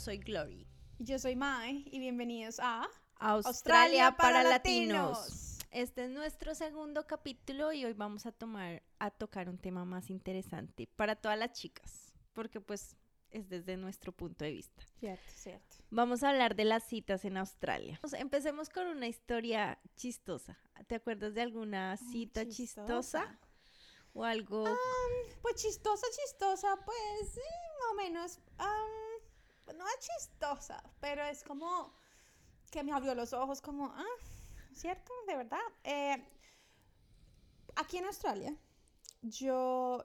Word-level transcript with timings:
soy 0.00 0.16
Glory. 0.16 0.66
Y 0.98 1.04
yo 1.04 1.18
soy 1.18 1.36
Mai 1.36 1.84
y 1.92 1.98
bienvenidos 1.98 2.58
a 2.58 2.88
Australia, 3.18 4.16
para, 4.16 4.42
latinos. 4.42 5.58
Este 5.70 6.04
es 6.04 6.10
nuestro 6.10 6.54
segundo 6.54 7.06
capítulo 7.06 7.70
y 7.74 7.84
hoy 7.84 7.92
vamos 7.92 8.24
a 8.24 8.32
tomar 8.32 8.82
a 8.98 9.10
tocar 9.10 9.50
un 9.50 9.58
tema 9.58 9.84
más 9.84 10.08
interesante 10.08 10.88
para 10.96 11.16
todas 11.16 11.38
las 11.38 11.52
chicas, 11.52 12.14
porque 12.32 12.62
pues 12.62 12.96
es 13.30 13.50
desde 13.50 13.76
nuestro 13.76 14.10
punto 14.12 14.42
de 14.42 14.52
vista. 14.52 14.82
Cierto, 14.98 15.22
cierto. 15.36 15.76
Vamos 15.90 16.22
a 16.22 16.30
hablar 16.30 16.56
de 16.56 16.64
las 16.64 16.84
citas 16.84 17.26
en 17.26 17.36
Australia. 17.36 18.00
Empecemos 18.14 18.70
con 18.70 18.86
una 18.86 19.06
historia 19.06 19.78
chistosa. 19.96 20.58
¿Te 20.86 20.94
acuerdas 20.94 21.34
de 21.34 21.42
alguna 21.42 21.98
cita 21.98 22.48
chistosa? 22.48 23.38
¿O 24.14 24.24
algo? 24.24 24.64
pues 25.42 25.56
chistosa, 25.56 26.06
chistosa, 26.10 26.74
pues 26.86 27.32
sí, 27.34 27.40
más 27.80 27.90
o 27.90 27.94
menos. 27.94 28.40
No 29.74 29.84
es 29.86 29.98
chistosa, 30.00 30.82
pero 31.00 31.22
es 31.24 31.42
como 31.44 31.92
que 32.70 32.82
me 32.82 32.92
abrió 32.92 33.14
los 33.14 33.32
ojos 33.32 33.60
como, 33.60 33.86
ah, 33.86 34.16
¿cierto? 34.72 35.12
De 35.26 35.36
verdad. 35.36 35.58
Eh, 35.84 36.24
aquí 37.76 37.98
en 37.98 38.06
Australia, 38.06 38.56
yo 39.22 40.04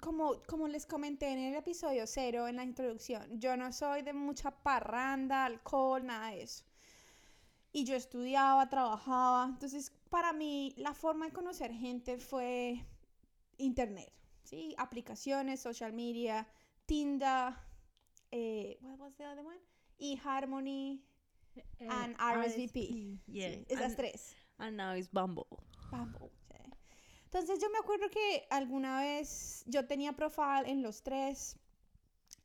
como, 0.00 0.42
como 0.48 0.68
les 0.68 0.86
comenté 0.86 1.28
en 1.28 1.38
el 1.38 1.54
episodio 1.54 2.06
cero, 2.06 2.48
en 2.48 2.56
la 2.56 2.64
introducción, 2.64 3.40
yo 3.40 3.56
no 3.56 3.72
soy 3.72 4.02
de 4.02 4.12
mucha 4.12 4.50
parranda, 4.50 5.44
alcohol, 5.44 6.04
nada 6.04 6.30
de 6.30 6.42
eso. 6.42 6.64
Y 7.72 7.84
yo 7.84 7.96
estudiaba, 7.96 8.68
trabajaba. 8.68 9.46
Entonces, 9.48 9.92
para 10.10 10.32
mí, 10.32 10.74
la 10.76 10.92
forma 10.92 11.26
de 11.26 11.32
conocer 11.32 11.72
gente 11.72 12.18
fue 12.18 12.84
internet, 13.56 14.12
¿sí? 14.44 14.74
Aplicaciones, 14.76 15.60
social 15.60 15.92
media, 15.92 16.46
Tinder, 16.84 17.54
eh, 18.32 18.76
what 18.80 18.98
was 18.98 19.14
the 19.16 19.24
other 19.24 19.42
one? 19.44 19.58
Y 19.98 20.18
Harmony 20.24 21.00
eh, 21.56 21.88
and 21.88 22.16
RSVP. 22.18 23.18
esas 23.68 23.96
tres. 23.96 24.34
And 24.58 24.76
now 24.76 24.94
it's 24.94 25.08
Bumble. 25.08 25.46
Bumble, 25.90 26.30
Entonces 27.24 27.60
yo 27.60 27.70
me 27.70 27.78
acuerdo 27.78 28.10
que 28.10 28.46
alguna 28.50 29.00
vez 29.00 29.64
yo 29.66 29.86
tenía 29.86 30.12
profile 30.12 30.70
en 30.70 30.82
los 30.82 31.02
tres 31.02 31.56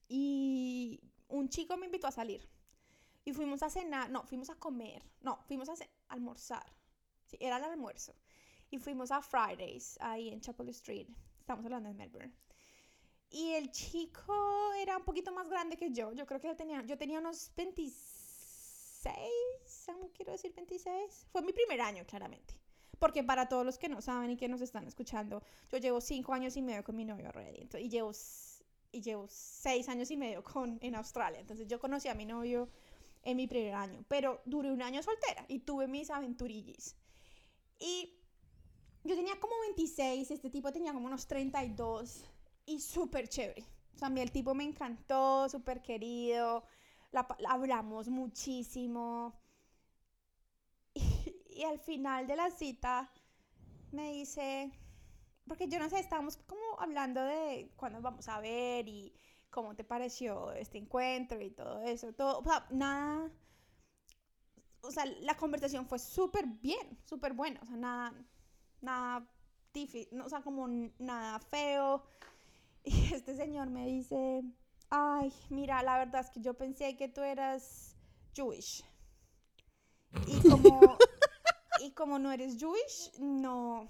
y 0.08 1.02
un 1.27 1.49
chico 1.49 1.77
me 1.77 1.85
invitó 1.85 2.08
a 2.08 2.11
salir. 2.11 2.47
Y 3.25 3.33
fuimos 3.33 3.61
a 3.61 3.69
cenar, 3.69 4.09
no, 4.09 4.23
fuimos 4.23 4.49
a 4.49 4.55
comer, 4.55 5.03
no, 5.21 5.39
fuimos 5.47 5.67
a 5.67 5.73
almorzar. 6.08 6.65
Sí, 7.25 7.38
era 7.41 7.58
el 7.58 7.63
almuerzo 7.65 8.15
y 8.71 8.77
fuimos 8.80 9.11
a 9.11 9.21
Fridays, 9.21 9.97
ahí 10.02 10.30
en 10.30 10.41
Chapel 10.41 10.69
Street. 10.69 11.08
Estamos 11.39 11.65
hablando 11.65 11.89
de 11.89 11.95
Melbourne. 11.95 12.33
Y 13.30 13.52
el 13.52 13.72
chico 13.72 14.73
era 14.80 14.97
un 14.97 15.03
poquito 15.03 15.31
más 15.31 15.50
grande 15.50 15.78
que 15.78 15.92
yo. 15.92 16.14
Yo 16.14 16.25
creo 16.25 16.39
que 16.39 16.56
tenía, 16.56 16.81
yo 16.83 16.97
tenía 16.97 17.20
unos 17.20 17.52
26, 17.56 19.20
no 20.00 20.09
quiero 20.14 20.31
decir 20.31 20.53
26. 20.56 21.28
Fue 21.31 21.42
mi 21.42 21.52
primer 21.53 21.81
año, 21.81 22.05
claramente. 22.05 22.53
Porque 23.00 23.23
para 23.23 23.48
todos 23.48 23.66
los 23.66 23.78
que 23.78 23.89
no 23.89 24.02
saben 24.02 24.31
y 24.31 24.38
que 24.38 24.48
nos 24.48 24.61
están 24.61 24.88
escuchando, 24.88 25.44
yo 25.72 25.78
llevo 25.78 26.02
cinco 26.02 26.33
años 26.33 26.58
y 26.58 26.61
medio 26.61 26.83
con 26.83 26.95
mi 26.95 27.05
novio 27.05 27.28
already. 27.28 27.67
y 27.80 27.89
llevo 27.89 28.11
y 28.92 29.02
llevo 29.02 29.28
seis 29.30 29.89
años 29.89 30.09
y 30.11 30.17
medio 30.17 30.44
con, 30.44 30.80
en 30.81 30.95
Australia. 30.95 31.39
Entonces 31.39 31.67
yo 31.67 31.80
conocí 31.80 32.08
a 32.08 32.16
mi 32.16 32.25
novio 32.25 32.70
en 33.23 33.38
mi 33.38 33.45
primer 33.45 33.73
año, 33.75 34.05
pero 34.08 34.42
duré 34.45 34.72
un 34.72 34.81
año 34.81 35.03
soltera 35.03 35.45
y 35.50 35.59
tuve 35.59 35.88
mis 35.88 36.09
aventurillas. 36.09 36.95
Y 37.78 38.17
yo 39.03 39.16
tenía 39.16 39.39
como 39.39 39.53
26, 39.61 40.31
este 40.31 40.50
tipo 40.50 40.72
tenía 40.72 40.94
como 40.94 41.05
unos 41.08 41.28
32 41.28 42.23
y 42.67 42.79
súper 42.79 43.27
chévere. 43.27 43.65
O 43.95 43.97
sea, 43.97 44.09
a 44.09 44.11
mí 44.11 44.21
el 44.21 44.31
tipo 44.31 44.53
me 44.53 44.63
encantó, 44.63 45.49
súper 45.49 45.81
querido, 45.81 46.64
hablamos 47.49 48.09
muchísimo. 48.09 49.33
Y, 51.58 51.64
al 51.64 51.80
final 51.80 52.27
de 52.27 52.36
la 52.36 52.52
cita 52.52 53.11
me 53.92 54.11
dice, 54.11 54.71
porque 55.47 55.67
yo 55.67 55.80
no 55.80 55.89
sé, 55.89 55.97
estábamos 55.97 56.37
como 56.37 56.80
hablando 56.80 57.19
de 57.23 57.71
cuándo 57.75 57.99
vamos 57.99 58.27
a 58.27 58.39
ver 58.39 58.87
y 58.87 59.11
cómo 59.49 59.75
te 59.75 59.83
pareció 59.83 60.52
este 60.52 60.77
encuentro 60.77 61.42
y 61.42 61.49
todo 61.49 61.81
eso, 61.81 62.13
todo, 62.13 62.37
o 62.37 62.43
sea, 62.43 62.67
nada, 62.69 63.31
o 64.81 64.92
sea, 64.92 65.05
la 65.21 65.36
conversación 65.36 65.87
fue 65.87 65.97
súper 65.97 66.45
bien, 66.45 66.99
súper 67.03 67.33
buena, 67.33 67.59
o 67.63 67.65
sea, 67.65 67.77
nada, 67.77 68.13
nada 68.81 69.27
difícil, 69.73 70.21
o 70.21 70.30
sea, 70.30 70.42
como 70.42 70.67
nada 70.99 71.39
feo. 71.39 72.03
Y 72.87 73.14
este 73.14 73.36
señor 73.36 73.70
me 73.70 73.86
dice, 73.86 74.43
ay, 74.89 75.33
mira, 75.49 75.83
la 75.83 75.98
verdad 75.98 76.21
es 76.21 76.30
que 76.30 76.42
yo 76.42 76.53
pensé 76.53 76.95
que 76.95 77.09
tú 77.09 77.21
eras 77.21 77.95
Jewish. 78.33 78.83
Y 80.25 80.39
como, 80.49 80.98
y 81.81 81.92
como 81.92 82.17
no 82.17 82.31
eres 82.31 82.58
Jewish, 82.58 83.11
no, 83.20 83.89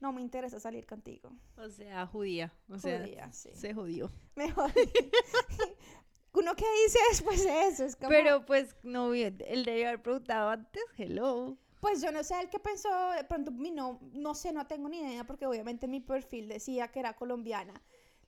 no 0.00 0.12
me 0.12 0.20
interesa 0.20 0.60
salir 0.60 0.86
contigo. 0.86 1.32
O 1.56 1.70
sea, 1.70 2.06
judía. 2.06 2.52
O 2.68 2.78
sea, 2.78 3.32
se 3.32 3.72
jodió. 3.72 4.10
Me 4.36 4.50
jodí. 4.50 4.72
Uno 6.34 6.54
que 6.54 6.64
dice 6.84 6.98
después 7.10 7.44
de 7.44 7.66
eso 7.66 7.84
es 7.84 7.96
como... 7.96 8.08
Pero 8.08 8.44
pues, 8.44 8.74
no, 8.82 9.12
él 9.14 9.64
debió 9.64 9.88
haber 9.88 10.02
preguntado 10.02 10.50
antes, 10.50 10.82
hello. 10.96 11.58
Pues 11.80 12.00
yo 12.00 12.10
no 12.12 12.22
sé 12.22 12.40
el 12.40 12.48
que 12.48 12.58
pensó, 12.58 12.88
de 13.10 13.24
pronto 13.24 13.50
mi 13.50 13.70
no, 13.70 13.98
no 14.12 14.34
sé, 14.34 14.52
no 14.52 14.66
tengo 14.66 14.88
ni 14.88 14.98
idea, 15.00 15.24
porque 15.24 15.46
obviamente 15.46 15.88
mi 15.88 16.00
perfil 16.00 16.48
decía 16.48 16.88
que 16.88 17.00
era 17.00 17.14
colombiana. 17.14 17.82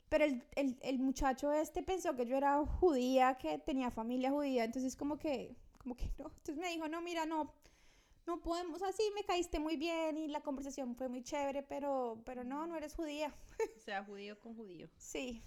Pero 0.08 0.24
el, 0.24 0.44
el, 0.54 0.78
el, 0.82 0.98
muchacho 0.98 1.52
este 1.52 1.82
pensó 1.82 2.14
que 2.14 2.26
yo 2.26 2.36
era 2.36 2.64
judía, 2.64 3.36
que 3.36 3.58
tenía 3.58 3.90
familia 3.90 4.30
judía, 4.30 4.64
entonces 4.64 4.96
como 4.96 5.18
que, 5.18 5.56
como 5.78 5.96
que 5.96 6.10
no. 6.18 6.26
Entonces 6.26 6.56
me 6.56 6.68
dijo, 6.68 6.88
no, 6.88 7.00
mira, 7.00 7.26
no, 7.26 7.52
no 8.26 8.40
podemos, 8.40 8.82
así 8.82 9.02
me 9.14 9.24
caíste 9.24 9.58
muy 9.58 9.76
bien 9.76 10.16
y 10.16 10.28
la 10.28 10.40
conversación 10.40 10.94
fue 10.94 11.08
muy 11.08 11.22
chévere, 11.22 11.62
pero, 11.62 12.22
pero 12.24 12.44
no, 12.44 12.66
no 12.66 12.76
eres 12.76 12.94
judía. 12.94 13.34
O 13.76 13.80
sea, 13.80 14.02
judío 14.04 14.40
con 14.40 14.54
judío. 14.56 14.88
Sí, 14.96 15.42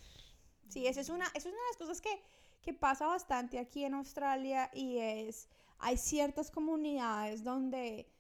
sí, 0.69 0.85
esa 0.85 1.01
es 1.01 1.09
una, 1.09 1.25
eso 1.34 1.50
es 1.50 1.53
una 1.53 1.63
de 1.63 1.69
las 1.69 1.78
cosas 1.78 2.01
que, 2.01 2.22
que 2.62 2.74
pasa 2.74 3.07
bastante 3.07 3.57
aquí 3.57 3.84
en 3.84 3.95
Australia 3.95 4.69
y 4.74 4.97
es 4.97 5.50
hay 5.79 5.97
ciertas 5.97 6.51
comunidades 6.51 7.44
donde 7.44 8.12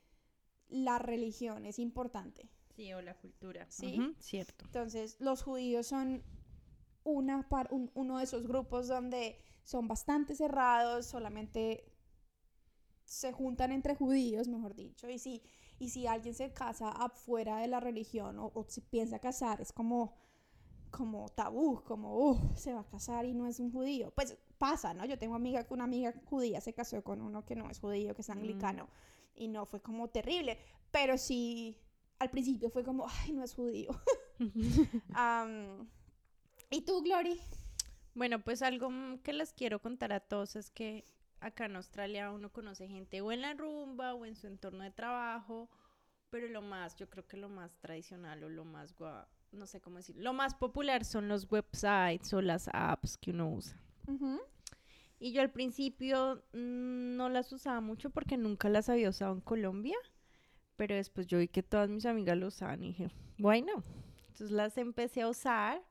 la 0.69 0.99
religión 0.99 1.65
es 1.65 1.79
importante. 1.79 2.49
Sí, 2.77 2.93
o 2.93 3.01
la 3.01 3.15
cultura. 3.15 3.65
Sí, 3.69 4.15
cierto. 4.19 4.63
Entonces, 4.65 5.19
los 5.19 5.41
judíos 5.41 5.87
son 5.87 6.23
una 7.03 7.47
uno 7.71 8.17
de 8.19 8.23
esos 8.23 8.45
grupos 8.45 8.87
donde 8.87 9.41
son 9.63 9.87
bastante 9.87 10.35
cerrados, 10.35 11.07
solamente 11.07 11.91
se 13.03 13.31
juntan 13.31 13.71
entre 13.71 13.95
judíos, 13.95 14.47
mejor 14.47 14.75
dicho, 14.75 15.09
y 15.09 15.17
si, 15.17 15.41
y 15.79 15.89
si 15.89 16.05
alguien 16.05 16.35
se 16.35 16.53
casa 16.53 16.89
afuera 16.89 17.57
de 17.57 17.67
la 17.67 17.79
religión 17.79 18.37
o, 18.37 18.51
o 18.53 18.65
se 18.67 18.81
piensa 18.81 19.17
casar, 19.17 19.59
es 19.59 19.71
como, 19.71 20.13
como 20.91 21.29
tabú, 21.29 21.81
como, 21.83 22.53
se 22.55 22.75
va 22.75 22.81
a 22.81 22.87
casar 22.87 23.25
y 23.25 23.33
no 23.33 23.47
es 23.47 23.59
un 23.59 23.71
judío. 23.71 24.11
Pues 24.11 24.37
pasa, 24.59 24.93
¿no? 24.93 25.03
Yo 25.05 25.17
tengo 25.17 25.33
amiga, 25.33 25.65
una 25.71 25.85
amiga 25.85 26.13
judía 26.25 26.61
se 26.61 26.73
casó 26.73 27.03
con 27.03 27.21
uno 27.21 27.43
que 27.43 27.55
no 27.55 27.71
es 27.71 27.79
judío, 27.79 28.13
que 28.13 28.21
es 28.21 28.29
anglicano, 28.29 28.83
mm. 28.83 29.41
y 29.41 29.47
no 29.47 29.65
fue 29.65 29.81
como 29.81 30.09
terrible, 30.09 30.59
pero 30.91 31.17
sí, 31.17 31.75
al 32.19 32.29
principio 32.29 32.69
fue 32.69 32.83
como, 32.83 33.07
ay, 33.07 33.33
no 33.33 33.43
es 33.43 33.53
judío. 33.53 33.89
¿Y 36.69 36.81
tú, 36.81 37.01
Glory? 37.01 37.39
Bueno, 38.13 38.39
pues 38.39 38.61
algo 38.61 38.89
que 39.23 39.33
les 39.33 39.53
quiero 39.53 39.79
contar 39.79 40.11
a 40.11 40.19
todos 40.19 40.55
es 40.55 40.71
que 40.71 41.05
acá 41.39 41.65
en 41.65 41.75
Australia 41.75 42.31
uno 42.31 42.51
conoce 42.51 42.87
gente 42.87 43.21
o 43.21 43.31
en 43.31 43.41
la 43.41 43.53
rumba 43.53 44.13
o 44.13 44.25
en 44.25 44.35
su 44.35 44.47
entorno 44.47 44.83
de 44.83 44.91
trabajo, 44.91 45.69
pero 46.29 46.47
lo 46.47 46.61
más, 46.61 46.95
yo 46.95 47.09
creo 47.09 47.27
que 47.27 47.37
lo 47.37 47.49
más 47.49 47.77
tradicional 47.79 48.43
o 48.43 48.49
lo 48.49 48.65
más, 48.65 48.95
no 49.51 49.67
sé 49.67 49.81
cómo 49.81 49.97
decir, 49.97 50.15
lo 50.17 50.33
más 50.33 50.55
popular 50.55 51.05
son 51.05 51.27
los 51.27 51.49
websites 51.51 52.33
o 52.33 52.41
las 52.41 52.69
apps 52.73 53.17
que 53.17 53.31
uno 53.31 53.49
usa. 53.49 53.79
Y 55.19 55.31
yo 55.31 55.41
al 55.41 55.51
principio 55.51 56.43
mm, 56.53 57.15
no 57.15 57.29
las 57.29 57.51
usaba 57.51 57.81
mucho 57.81 58.09
porque 58.09 58.37
nunca 58.37 58.69
las 58.69 58.89
había 58.89 59.09
usado 59.09 59.33
en 59.33 59.41
Colombia, 59.41 59.97
pero 60.77 60.95
después 60.95 61.27
yo 61.27 61.39
vi 61.39 61.49
que 61.49 61.63
todas 61.63 61.89
mis 61.89 62.05
amigas 62.05 62.37
lo 62.37 62.47
usaban 62.47 62.83
y 62.83 62.87
dije, 62.87 63.09
bueno, 63.37 63.83
entonces 64.27 64.51
las 64.51 64.77
empecé 64.77 65.21
a 65.21 65.27
usar 65.27 65.81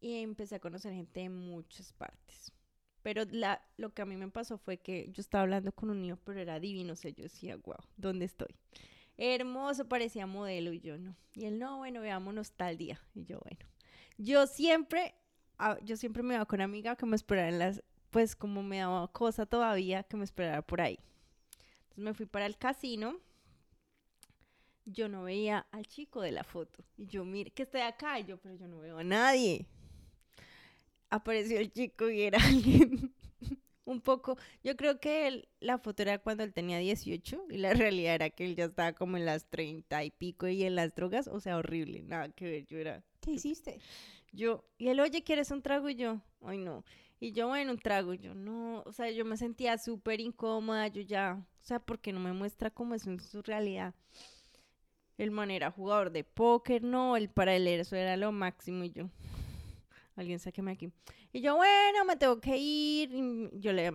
y 0.00 0.16
empecé 0.16 0.56
a 0.56 0.60
conocer 0.60 0.92
gente 0.92 1.20
de 1.20 1.30
muchas 1.30 1.92
partes. 1.92 2.52
Pero 3.02 3.24
la, 3.30 3.62
lo 3.78 3.94
que 3.94 4.02
a 4.02 4.06
mí 4.06 4.16
me 4.16 4.28
pasó 4.28 4.58
fue 4.58 4.76
que 4.76 5.10
yo 5.12 5.20
estaba 5.20 5.42
hablando 5.42 5.72
con 5.72 5.88
un 5.88 6.02
niño, 6.02 6.18
pero 6.24 6.40
era 6.40 6.60
divino, 6.60 6.92
o 6.92 6.96
sea, 6.96 7.10
yo 7.10 7.22
decía, 7.22 7.56
wow, 7.56 7.78
¿dónde 7.96 8.26
estoy? 8.26 8.54
Hermoso, 9.16 9.88
parecía 9.88 10.26
modelo 10.26 10.72
y 10.72 10.80
yo 10.80 10.98
no. 10.98 11.16
Y 11.34 11.46
él, 11.46 11.58
no, 11.58 11.78
bueno, 11.78 12.00
veámonos 12.00 12.52
tal 12.52 12.76
día. 12.76 13.00
Y 13.14 13.24
yo, 13.24 13.40
bueno. 13.40 13.64
Yo 14.18 14.46
siempre 14.46 15.14
yo 15.82 15.96
siempre 15.96 16.22
me 16.22 16.34
iba 16.34 16.44
con 16.46 16.58
una 16.58 16.64
amiga 16.64 16.96
que 16.96 17.06
me 17.06 17.16
esperara 17.16 17.48
en 17.48 17.58
las, 17.58 17.82
pues 18.10 18.36
como 18.36 18.62
me 18.62 18.78
daba 18.78 19.08
cosa 19.08 19.46
todavía 19.46 20.04
que 20.04 20.16
me 20.16 20.24
esperara 20.24 20.62
por 20.62 20.80
ahí. 20.80 20.98
Entonces 21.82 22.04
me 22.04 22.14
fui 22.14 22.26
para 22.26 22.46
el 22.46 22.56
casino. 22.56 23.18
Yo 24.90 25.08
no 25.08 25.22
veía 25.24 25.66
al 25.70 25.86
chico 25.86 26.20
de 26.20 26.32
la 26.32 26.44
foto. 26.44 26.84
Y 26.96 27.06
yo, 27.06 27.24
mire, 27.24 27.50
que 27.52 27.62
estoy 27.64 27.82
acá. 27.82 28.18
Y 28.20 28.24
yo, 28.24 28.38
pero 28.38 28.54
yo 28.56 28.66
no 28.68 28.78
veo 28.78 28.98
a 28.98 29.04
nadie. 29.04 29.66
apareció 31.10 31.58
el 31.58 31.72
chico 31.72 32.10
y 32.10 32.22
era 32.22 32.38
alguien 32.44 33.14
un 33.84 34.00
poco, 34.02 34.36
yo 34.62 34.76
creo 34.76 35.00
que 35.00 35.26
él- 35.28 35.48
la 35.60 35.78
foto 35.78 36.02
era 36.02 36.18
cuando 36.18 36.42
él 36.44 36.52
tenía 36.52 36.78
18 36.78 37.44
y 37.48 37.56
la 37.56 37.72
realidad 37.72 38.16
era 38.16 38.30
que 38.30 38.44
él 38.44 38.54
ya 38.54 38.66
estaba 38.66 38.92
como 38.92 39.16
en 39.16 39.24
las 39.24 39.46
30 39.48 40.04
y 40.04 40.10
pico 40.10 40.46
y 40.46 40.64
en 40.64 40.74
las 40.74 40.94
drogas, 40.94 41.26
o 41.28 41.40
sea, 41.40 41.56
horrible, 41.56 42.02
nada 42.02 42.28
que 42.30 42.44
ver, 42.46 42.66
yo 42.66 42.78
era, 42.78 43.02
¿Qué 43.20 43.32
hiciste? 43.32 43.82
yo, 44.32 44.64
y 44.76 44.88
él, 44.88 45.00
oye, 45.00 45.22
¿quieres 45.24 45.50
un 45.50 45.62
trago? 45.62 45.88
Y 45.88 45.94
yo, 45.94 46.20
ay 46.42 46.58
no, 46.58 46.84
y 47.18 47.32
yo, 47.32 47.48
bueno, 47.48 47.72
un 47.72 47.78
trago, 47.78 48.12
y 48.14 48.18
yo, 48.18 48.34
no, 48.34 48.82
o 48.84 48.92
sea, 48.92 49.10
yo 49.10 49.24
me 49.24 49.36
sentía 49.38 49.78
súper 49.78 50.20
incómoda, 50.20 50.88
yo 50.88 51.00
ya, 51.02 51.38
o 51.62 51.64
sea, 51.64 51.80
porque 51.80 52.12
no 52.12 52.20
me 52.20 52.32
muestra 52.32 52.70
cómo 52.70 52.94
es 52.94 53.06
en 53.06 53.18
su 53.20 53.40
realidad. 53.42 53.94
El 55.18 55.30
man 55.30 55.50
era 55.50 55.70
jugador 55.70 56.10
de 56.10 56.24
póker, 56.24 56.82
no, 56.82 57.16
el 57.16 57.28
para 57.28 57.54
él 57.54 57.66
eso 57.66 57.96
era 57.96 58.16
lo 58.16 58.32
máximo 58.32 58.84
y 58.84 58.90
yo, 58.90 59.10
alguien 60.16 60.38
sáqueme 60.38 60.72
aquí. 60.72 60.90
Y 61.32 61.40
yo, 61.40 61.56
bueno, 61.56 62.04
me 62.06 62.16
tengo 62.16 62.40
que 62.40 62.56
ir. 62.56 63.10
y 63.12 63.50
yo 63.60 63.72
le, 63.72 63.92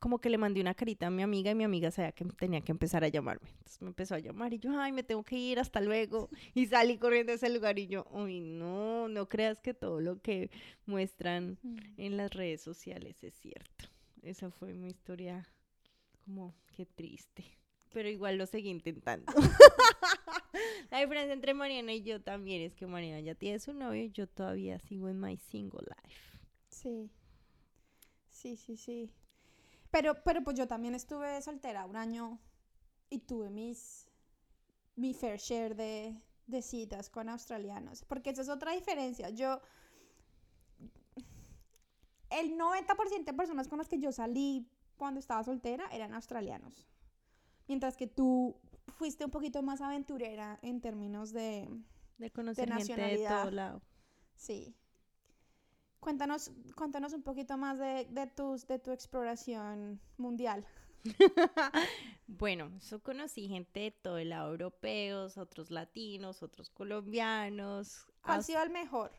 como 0.00 0.18
que 0.18 0.30
le 0.30 0.38
mandé 0.38 0.60
una 0.60 0.74
carita 0.74 1.06
a 1.06 1.10
mi 1.10 1.22
amiga 1.22 1.50
y 1.50 1.54
mi 1.54 1.64
amiga 1.64 1.90
sabía 1.90 2.12
que 2.12 2.24
tenía 2.24 2.60
que 2.60 2.72
empezar 2.72 3.04
a 3.04 3.08
llamarme. 3.08 3.48
Entonces 3.50 3.82
me 3.82 3.88
empezó 3.88 4.14
a 4.14 4.18
llamar 4.18 4.52
y 4.52 4.58
yo, 4.58 4.70
ay, 4.78 4.92
me 4.92 5.02
tengo 5.02 5.22
que 5.22 5.36
ir, 5.36 5.58
hasta 5.58 5.80
luego. 5.80 6.28
Y 6.54 6.66
salí 6.66 6.98
corriendo 6.98 7.32
a 7.32 7.34
ese 7.36 7.48
lugar 7.50 7.78
y 7.78 7.86
yo, 7.86 8.06
uy, 8.10 8.40
no, 8.40 9.08
no 9.08 9.28
creas 9.28 9.60
que 9.60 9.74
todo 9.74 10.00
lo 10.00 10.20
que 10.20 10.50
muestran 10.86 11.58
en 11.96 12.16
las 12.16 12.32
redes 12.32 12.60
sociales 12.60 13.22
es 13.24 13.34
cierto. 13.34 13.86
Esa 14.22 14.50
fue 14.50 14.74
mi 14.74 14.88
historia, 14.88 15.48
como, 16.24 16.54
qué 16.76 16.86
triste. 16.86 17.44
Pero 17.96 18.10
igual 18.10 18.36
lo 18.36 18.44
seguí 18.44 18.68
intentando. 18.68 19.32
La 20.90 21.00
diferencia 21.00 21.32
entre 21.32 21.54
Mariana 21.54 21.94
y 21.94 22.02
yo 22.02 22.20
también 22.20 22.60
es 22.60 22.74
que 22.74 22.86
Mariana 22.86 23.20
ya 23.20 23.34
tiene 23.34 23.58
su 23.58 23.72
novio 23.72 24.02
y 24.02 24.10
yo 24.10 24.26
todavía 24.26 24.78
sigo 24.78 25.08
en 25.08 25.18
my 25.18 25.38
single 25.38 25.80
life. 25.80 26.20
Sí. 26.68 27.10
Sí, 28.28 28.58
sí, 28.58 28.76
sí. 28.76 29.10
Pero, 29.90 30.22
pero 30.24 30.44
pues 30.44 30.58
yo 30.58 30.68
también 30.68 30.94
estuve 30.94 31.40
soltera 31.40 31.86
un 31.86 31.96
año 31.96 32.38
y 33.08 33.20
tuve 33.20 33.48
mis 33.48 34.10
mi 34.94 35.14
fair 35.14 35.38
share 35.38 35.74
de, 35.74 36.20
de 36.46 36.60
citas 36.60 37.08
con 37.08 37.30
australianos. 37.30 38.04
Porque 38.04 38.28
esa 38.28 38.42
es 38.42 38.50
otra 38.50 38.72
diferencia. 38.72 39.30
Yo. 39.30 39.62
El 42.28 42.58
90% 42.58 43.24
de 43.24 43.32
personas 43.32 43.68
con 43.68 43.78
las 43.78 43.88
que 43.88 43.98
yo 43.98 44.12
salí 44.12 44.68
cuando 44.98 45.18
estaba 45.18 45.42
soltera 45.42 45.88
eran 45.90 46.12
australianos. 46.12 46.86
Mientras 47.68 47.96
que 47.96 48.06
tú 48.06 48.56
fuiste 48.96 49.24
un 49.24 49.30
poquito 49.30 49.62
más 49.62 49.80
aventurera 49.80 50.58
en 50.62 50.80
términos 50.80 51.32
de. 51.32 51.68
De 52.18 52.30
conocer 52.30 52.72
gente 52.72 52.94
de 52.94 53.26
todo 53.26 53.50
lado. 53.50 53.82
Sí. 54.36 54.74
Cuéntanos, 56.00 56.50
cuéntanos 56.76 57.12
un 57.12 57.22
poquito 57.22 57.58
más 57.58 57.78
de, 57.78 58.06
de, 58.10 58.26
tus, 58.26 58.66
de 58.66 58.78
tu 58.78 58.92
exploración 58.92 60.00
mundial. 60.16 60.66
Bueno, 62.28 62.72
yo 62.90 63.00
conocí 63.00 63.46
gente 63.46 63.80
de 63.80 63.90
todo 63.92 64.18
el 64.18 64.30
lado, 64.30 64.50
europeos, 64.50 65.38
otros 65.38 65.70
latinos, 65.70 66.42
otros 66.42 66.70
colombianos. 66.70 68.04
¿Cuál 68.20 68.40
ha 68.40 68.42
sido 68.42 68.62
el 68.64 68.70
mejor? 68.70 69.12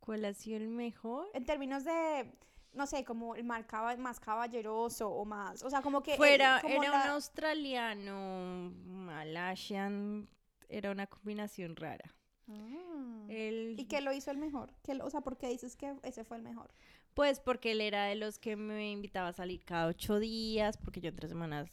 ¿Cuál 0.00 0.24
ha 0.24 0.34
sido 0.34 0.56
el 0.56 0.68
mejor? 0.68 1.28
En 1.32 1.46
términos 1.46 1.84
de, 1.84 2.36
no 2.74 2.86
sé, 2.86 3.04
como 3.04 3.34
el 3.36 3.44
caba- 3.66 3.96
más 3.96 4.20
caballeroso 4.20 5.08
o 5.10 5.24
más. 5.24 5.62
O 5.62 5.70
sea, 5.70 5.80
como 5.82 6.02
que. 6.02 6.12
el- 6.12 6.16
Fuera, 6.16 6.58
como 6.62 6.82
era 6.82 6.90
la- 6.92 7.04
un 7.04 7.10
australiano, 7.10 8.72
malaysian, 8.84 10.28
era 10.68 10.90
una 10.90 11.06
combinación 11.06 11.76
rara. 11.76 12.14
Ah. 12.48 13.24
Él, 13.28 13.74
¿Y 13.78 13.86
qué 13.86 14.00
lo 14.00 14.12
hizo 14.12 14.30
el 14.30 14.38
mejor? 14.38 14.70
¿Qué 14.82 14.94
lo- 14.94 15.06
o 15.06 15.10
sea, 15.10 15.20
¿por 15.22 15.36
qué 15.38 15.48
dices 15.48 15.76
que 15.76 15.94
ese 16.02 16.24
fue 16.24 16.36
el 16.36 16.42
mejor? 16.42 16.70
Pues 17.14 17.38
porque 17.38 17.72
él 17.72 17.80
era 17.80 18.06
de 18.06 18.16
los 18.16 18.38
que 18.40 18.56
me 18.56 18.90
invitaba 18.90 19.28
a 19.28 19.32
salir 19.32 19.62
cada 19.64 19.86
ocho 19.86 20.18
días, 20.18 20.76
porque 20.76 21.00
yo 21.00 21.10
en 21.10 21.16
tres 21.16 21.30
semanas, 21.30 21.70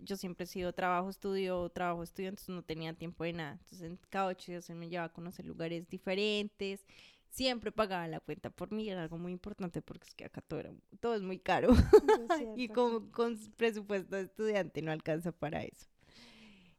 yo 0.00 0.16
siempre 0.16 0.44
he 0.44 0.46
sido 0.46 0.72
trabajo, 0.72 1.10
estudio, 1.10 1.68
trabajo, 1.70 2.04
estudio, 2.04 2.28
entonces 2.28 2.54
no 2.54 2.62
tenía 2.62 2.94
tiempo 2.94 3.24
de 3.24 3.32
nada. 3.32 3.52
Entonces 3.54 3.82
en 3.82 3.98
cada 4.08 4.26
ocho 4.28 4.52
días 4.52 4.70
él 4.70 4.76
me 4.76 4.88
llevaba 4.88 5.06
a 5.06 5.12
conocer 5.12 5.44
lugares 5.46 5.88
diferentes, 5.88 6.86
siempre 7.34 7.72
pagaba 7.72 8.06
la 8.06 8.20
cuenta 8.20 8.48
por 8.50 8.70
mí, 8.72 8.88
era 8.88 9.02
algo 9.02 9.18
muy 9.18 9.32
importante 9.32 9.82
porque 9.82 10.06
es 10.08 10.14
que 10.14 10.24
acá 10.24 10.40
todo, 10.40 10.60
era- 10.60 10.72
todo 11.00 11.14
es 11.16 11.22
muy 11.22 11.38
caro 11.38 11.68
y 12.56 12.68
con, 12.68 13.10
con 13.10 13.36
presupuesto 13.56 14.14
de 14.16 14.22
estudiante 14.22 14.80
no 14.82 14.92
alcanza 14.92 15.32
para 15.32 15.62
eso. 15.64 15.86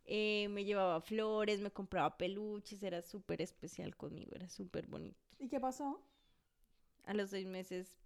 Eh, 0.05 0.47
me 0.49 0.63
llevaba 0.63 1.01
flores, 1.01 1.59
me 1.59 1.71
compraba 1.71 2.15
peluches, 2.17 2.81
era 2.83 3.01
súper 3.01 3.41
especial 3.41 3.95
conmigo, 3.97 4.31
era 4.35 4.47
súper 4.47 4.87
bonito. 4.87 5.17
¿Y 5.39 5.47
qué 5.49 5.59
pasó? 5.59 5.99
A 7.05 7.13
los 7.13 7.31
seis 7.31 7.47
meses, 7.47 7.97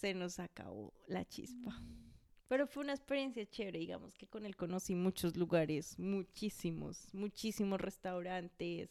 se 0.00 0.14
nos 0.14 0.38
acabó 0.38 0.92
la 1.08 1.24
chispa. 1.26 1.80
Pero 2.46 2.66
fue 2.66 2.82
una 2.84 2.92
experiencia 2.94 3.46
chévere, 3.48 3.78
digamos 3.78 4.14
que 4.14 4.26
con 4.26 4.44
él 4.44 4.56
conocí 4.56 4.94
muchos 4.94 5.36
lugares, 5.36 5.98
muchísimos, 5.98 7.08
muchísimos 7.14 7.80
restaurantes. 7.80 8.90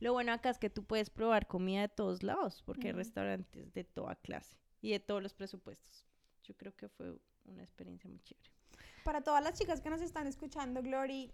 Lo 0.00 0.12
bueno 0.12 0.32
acá 0.32 0.50
es 0.50 0.58
que 0.58 0.70
tú 0.70 0.84
puedes 0.84 1.10
probar 1.10 1.46
comida 1.46 1.80
de 1.82 1.88
todos 1.88 2.22
lados, 2.22 2.62
porque 2.64 2.88
hay 2.88 2.92
restaurantes 2.92 3.72
de 3.72 3.84
toda 3.84 4.14
clase 4.16 4.56
y 4.82 4.90
de 4.90 5.00
todos 5.00 5.22
los 5.22 5.32
presupuestos. 5.34 6.04
Yo 6.42 6.54
creo 6.56 6.74
que 6.76 6.88
fue 6.88 7.16
una 7.44 7.62
experiencia 7.62 8.08
muy 8.08 8.20
chévere. 8.20 8.50
Para 9.04 9.22
todas 9.22 9.42
las 9.42 9.58
chicas 9.58 9.80
que 9.80 9.88
nos 9.90 10.00
están 10.00 10.26
escuchando, 10.26 10.82
Glory, 10.82 11.32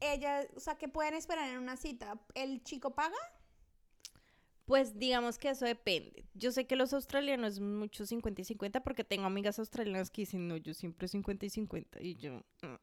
ellas, 0.00 0.46
o 0.56 0.60
sea, 0.60 0.76
¿qué 0.76 0.88
pueden 0.88 1.14
esperar 1.14 1.48
en 1.50 1.58
una 1.58 1.76
cita? 1.76 2.20
¿El 2.34 2.62
chico 2.64 2.94
paga? 2.94 3.16
Pues 4.66 4.98
digamos 4.98 5.38
que 5.38 5.50
eso 5.50 5.66
depende. 5.66 6.24
Yo 6.32 6.50
sé 6.50 6.66
que 6.66 6.74
los 6.74 6.94
australianos 6.94 7.54
es 7.54 7.60
mucho 7.60 8.06
50 8.06 8.40
y 8.40 8.44
50 8.44 8.82
porque 8.82 9.04
tengo 9.04 9.26
amigas 9.26 9.58
australianas 9.58 10.10
que 10.10 10.22
dicen, 10.22 10.48
no, 10.48 10.56
yo 10.56 10.72
siempre 10.72 11.06
50 11.06 11.46
y 11.46 11.50
50. 11.50 12.00
Y 12.02 12.14
yo, 12.16 12.38
"Mm". 12.62 12.74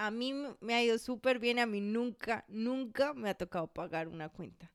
A 0.00 0.10
mí 0.10 0.32
me 0.60 0.74
ha 0.74 0.82
ido 0.82 0.96
súper 0.96 1.38
bien, 1.38 1.58
a 1.58 1.66
mí 1.66 1.82
nunca, 1.82 2.46
nunca 2.48 3.12
me 3.12 3.28
ha 3.28 3.34
tocado 3.34 3.66
pagar 3.66 4.08
una 4.08 4.30
cuenta. 4.30 4.72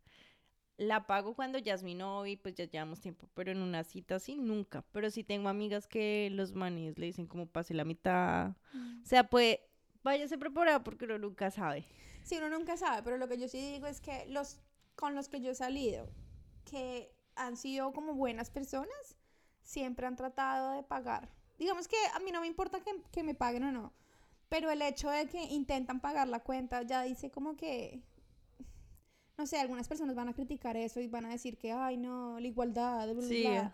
La 0.77 1.07
pago 1.07 1.33
cuando 1.33 1.57
ya 1.57 1.74
es 1.74 1.81
mi 1.81 1.95
novio 1.95 2.38
pues 2.39 2.54
ya 2.54 2.66
llevamos 2.66 3.01
tiempo, 3.01 3.27
pero 3.33 3.51
en 3.51 3.57
una 3.63 3.83
cita 3.83 4.18
así 4.18 4.36
nunca. 4.36 4.83
Pero 4.92 5.10
sí 5.10 5.24
tengo 5.24 5.50
amigas 5.50 5.88
que 5.88 6.30
los 6.31 6.54
manes 6.54 7.00
le 7.00 7.07
dicen 7.07 7.25
como 7.25 7.48
pase 7.48 7.74
la 7.74 7.86
mitad. 7.86 8.51
O 9.01 9.06
sea, 9.06 9.27
pues 9.27 9.57
váyase 10.04 10.38
preparada 10.38 10.83
porque 10.83 11.06
uno 11.06 11.18
nunca 11.18 11.50
sabe. 11.50 11.88
Sí, 12.24 12.38
uno 12.38 12.50
nunca 12.50 12.77
sabe, 12.77 13.01
pero 13.01 13.17
lo 13.17 13.27
que 13.27 13.39
yo 13.39 13.48
sí 13.48 13.58
digo 13.58 13.88
es 13.88 14.01
que 14.01 14.27
los 14.27 14.60
con 14.96 15.15
los 15.15 15.27
que 15.27 15.41
yo 15.41 15.50
he 15.50 15.55
salido, 15.55 16.08
que 16.65 17.12
han 17.36 17.58
sido 17.58 17.94
como 17.94 18.13
buenas 18.13 18.51
personas, 18.51 19.17
siempre 19.63 20.05
han 20.05 20.17
tratado 20.17 20.74
de 20.74 20.84
pagar. 20.84 21.34
Digamos 21.58 21.88
que 21.88 21.98
a 22.13 22.20
mí 22.20 22.32
no 22.32 22.41
me 22.41 22.48
importa 22.48 22.82
que, 22.82 23.01
que 23.12 23.24
me 23.24 23.34
paguen 23.34 23.63
o 23.63 23.72
no, 23.72 23.91
pero 24.50 24.72
el 24.72 24.82
hecho 24.82 25.10
de 25.10 25.28
que 25.28 25.44
intentan 25.46 26.00
pagar 26.02 26.28
la 26.28 26.40
cuenta 26.42 26.82
ya 26.84 27.04
dice 27.04 27.32
como 27.32 27.56
que, 27.58 28.02
no 29.38 29.46
sé, 29.46 29.58
algunas 29.60 29.88
personas 29.88 30.16
van 30.16 30.30
a 30.30 30.34
criticar 30.34 30.78
eso 30.78 31.00
y 31.02 31.08
van 31.08 31.25
a 31.25 31.30
decir 31.30 31.58
que, 31.58 31.72
ay, 31.72 31.98
no, 31.98 32.40
la 32.40 32.48
igualdad, 32.48 33.14
bla, 33.14 33.28
Sí, 33.28 33.42
bla". 33.42 33.74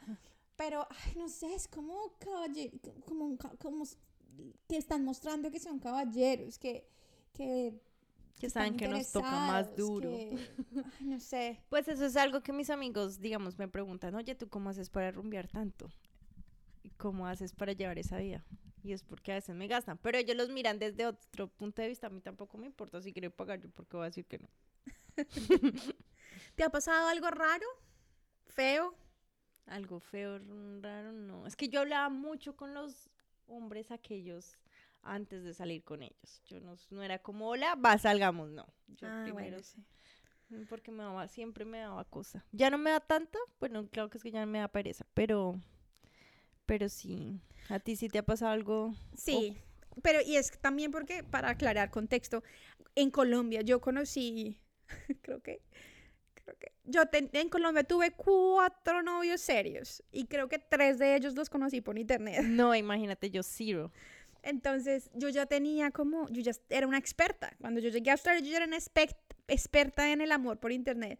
Pero, 0.56 0.88
ay, 0.90 1.14
no 1.18 1.30
sé, 1.30 1.54
es 1.56 1.68
como 1.68 1.96
caballero, 2.20 2.78
como, 3.08 3.26
un 3.26 3.38
como 3.38 3.86
que 4.68 4.78
están 4.78 5.04
mostrando 5.06 5.52
que 5.52 5.60
son 5.60 5.80
caballeros, 5.80 6.58
que, 6.60 6.88
que, 7.34 7.74
que 8.40 8.50
saben 8.50 8.76
que 8.76 8.88
nos 8.88 9.12
toca 9.12 9.40
más 9.40 9.76
duro. 9.76 10.10
que- 10.10 10.56
ay, 11.00 11.06
no 11.08 11.20
sé. 11.20 11.60
Pues 11.70 11.88
eso 11.88 12.06
es 12.06 12.16
algo 12.18 12.42
que 12.44 12.54
mis 12.54 12.70
amigos, 12.70 13.20
digamos, 13.20 13.58
me 13.58 13.68
preguntan, 13.68 14.14
oye, 14.16 14.36
¿tú 14.36 14.48
cómo 14.50 14.70
haces 14.70 14.90
para 14.92 15.12
rumbear 15.12 15.48
tanto? 15.48 15.90
¿Y 17.02 17.04
cómo 17.04 17.26
haces 17.26 17.54
para 17.54 17.74
llevar 17.74 17.98
esa 17.98 18.18
vida? 18.18 18.46
Y 18.84 18.94
es 18.94 19.02
porque 19.02 19.32
a 19.32 19.36
veces 19.36 19.56
me 19.56 19.68
gastan, 19.68 19.98
pero 19.98 20.20
ellos 20.20 20.38
los 20.38 20.50
miran 20.50 20.78
desde 20.78 21.08
otro 21.08 21.48
punto 21.48 21.82
de 21.82 21.88
vista. 21.88 22.08
A 22.08 22.10
mí 22.12 22.22
tampoco 22.22 22.60
me 22.60 22.68
importa 22.68 23.02
si 23.02 23.12
quieren 23.12 23.32
pagar 23.32 23.60
yo, 23.60 23.70
porque 23.72 23.98
voy 23.98 24.04
a 24.04 24.10
decir 24.10 24.26
que 24.26 24.38
no. 24.38 24.48
¿Te 26.56 26.64
ha 26.64 26.70
pasado 26.70 27.08
algo 27.08 27.32
raro? 27.32 27.66
¿Feo? 28.46 28.96
Algo 29.66 30.00
feo, 30.00 30.40
raro, 30.80 31.12
no. 31.12 31.48
Es 31.48 31.56
que 31.56 31.70
yo 31.70 31.80
hablaba 31.80 32.10
mucho 32.10 32.56
con 32.56 32.76
los 32.76 33.10
hombres 33.48 33.90
aquellos 33.90 34.60
antes 35.02 35.44
de 35.44 35.56
salir 35.56 35.84
con 35.84 36.04
ellos. 36.04 36.44
Yo 36.46 36.60
no, 36.60 36.76
no 36.92 37.02
era 37.02 37.18
como, 37.18 37.50
hola, 37.50 37.76
va, 37.76 37.98
salgamos, 37.98 38.52
no. 38.52 38.68
Yo 38.88 39.08
primero, 39.24 39.58
mm, 40.50 40.66
porque 40.70 40.92
me 40.92 41.02
daba, 41.04 41.28
siempre 41.28 41.66
me 41.66 41.80
daba 41.80 42.06
cosa. 42.06 42.46
Ya 42.52 42.70
no 42.70 42.78
me 42.78 42.92
da 42.92 43.00
tanto, 43.00 43.40
bueno, 43.60 43.88
claro 43.88 44.10
que 44.10 44.18
es 44.20 44.24
que 44.24 44.32
ya 44.32 44.46
me 44.46 44.60
da 44.60 44.68
pereza, 44.68 45.06
pero, 45.14 45.60
pero 46.66 46.90
sí. 46.90 47.42
¿A 47.70 47.80
ti 47.80 47.96
sí 47.96 48.10
te 48.10 48.20
ha 48.20 48.24
pasado 48.24 48.52
algo? 48.52 48.96
Sí, 49.16 49.58
pero 50.02 50.20
y 50.26 50.38
es 50.38 50.52
también 50.60 50.92
porque, 50.92 51.24
para 51.24 51.50
aclarar 51.50 51.92
contexto, 51.92 52.44
en 52.96 53.12
Colombia 53.12 53.62
yo 53.62 53.82
conocí, 53.82 54.60
creo 55.22 55.42
que, 55.42 55.62
creo 56.34 56.58
que, 56.58 56.72
yo 56.84 57.04
en 57.12 57.50
Colombia 57.50 57.84
tuve 57.84 58.12
cuatro 58.12 59.04
novios 59.04 59.42
serios 59.42 60.04
y 60.12 60.26
creo 60.26 60.48
que 60.50 60.60
tres 60.60 61.00
de 61.00 61.16
ellos 61.16 61.36
los 61.36 61.50
conocí 61.50 61.82
por 61.82 61.98
internet. 61.98 62.44
No, 62.44 62.76
imagínate, 62.76 63.30
yo 63.30 63.44
zero. 63.44 63.92
Entonces 64.44 65.12
yo 65.14 65.30
ya 65.30 65.46
tenía 65.46 65.92
como, 65.92 66.28
yo 66.30 66.42
ya 66.42 66.52
era 66.70 66.88
una 66.88 66.98
experta. 66.98 67.56
Cuando 67.60 67.80
yo 67.80 67.90
llegué 67.90 68.10
a 68.10 68.14
Australia 68.14 68.42
yo 68.42 68.50
ya 68.50 68.58
era 68.58 68.66
una 68.66 68.78
experta 69.48 70.12
en 70.12 70.22
el 70.22 70.32
amor 70.32 70.60
por 70.60 70.72
internet. 70.72 71.20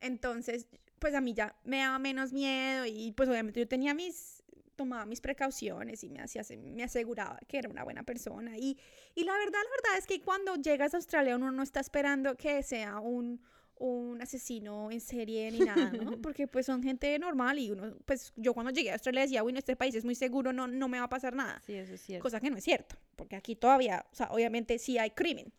Entonces 0.00 0.66
pues 1.02 1.16
a 1.16 1.20
mí 1.20 1.34
ya 1.34 1.56
me 1.64 1.78
daba 1.78 1.98
menos 1.98 2.32
miedo 2.32 2.86
y 2.86 3.10
pues 3.10 3.28
obviamente 3.28 3.58
yo 3.58 3.66
tenía 3.66 3.92
mis, 3.92 4.41
tomaba 4.82 5.06
mis 5.06 5.20
precauciones 5.20 6.02
y 6.02 6.10
me, 6.10 6.20
hacía, 6.20 6.42
me 6.58 6.82
aseguraba 6.82 7.38
que 7.46 7.58
era 7.58 7.68
una 7.68 7.84
buena 7.84 8.02
persona. 8.02 8.58
Y, 8.58 8.76
y 9.14 9.24
la 9.24 9.32
verdad, 9.32 9.60
la 9.62 9.70
verdad 9.70 9.98
es 9.98 10.06
que 10.06 10.20
cuando 10.20 10.56
llegas 10.56 10.94
a 10.94 10.96
Australia 10.96 11.36
uno 11.36 11.52
no 11.52 11.62
está 11.62 11.80
esperando 11.80 12.36
que 12.36 12.62
sea 12.64 12.98
un, 12.98 13.40
un 13.76 14.20
asesino 14.20 14.90
en 14.90 15.00
serie 15.00 15.50
ni 15.52 15.58
nada, 15.60 15.92
¿no? 15.92 16.20
Porque 16.20 16.48
pues 16.48 16.66
son 16.66 16.82
gente 16.82 17.16
normal 17.18 17.60
y 17.60 17.70
uno, 17.70 17.96
pues 18.04 18.32
yo 18.36 18.54
cuando 18.54 18.72
llegué 18.72 18.90
a 18.90 18.94
Australia 18.94 19.22
decía, 19.22 19.42
bueno, 19.42 19.60
este 19.60 19.76
país 19.76 19.94
es 19.94 20.04
muy 20.04 20.16
seguro, 20.16 20.52
no, 20.52 20.66
no 20.66 20.88
me 20.88 20.98
va 20.98 21.04
a 21.04 21.08
pasar 21.08 21.34
nada. 21.34 21.62
Sí, 21.64 21.74
eso 21.74 21.94
es 21.94 22.00
cierto. 22.00 22.22
Cosa 22.24 22.40
que 22.40 22.50
no 22.50 22.56
es 22.56 22.64
cierto, 22.64 22.96
porque 23.14 23.36
aquí 23.36 23.54
todavía, 23.54 24.04
o 24.10 24.14
sea, 24.14 24.30
obviamente 24.32 24.78
sí 24.78 24.98
hay 24.98 25.10
crimen. 25.10 25.52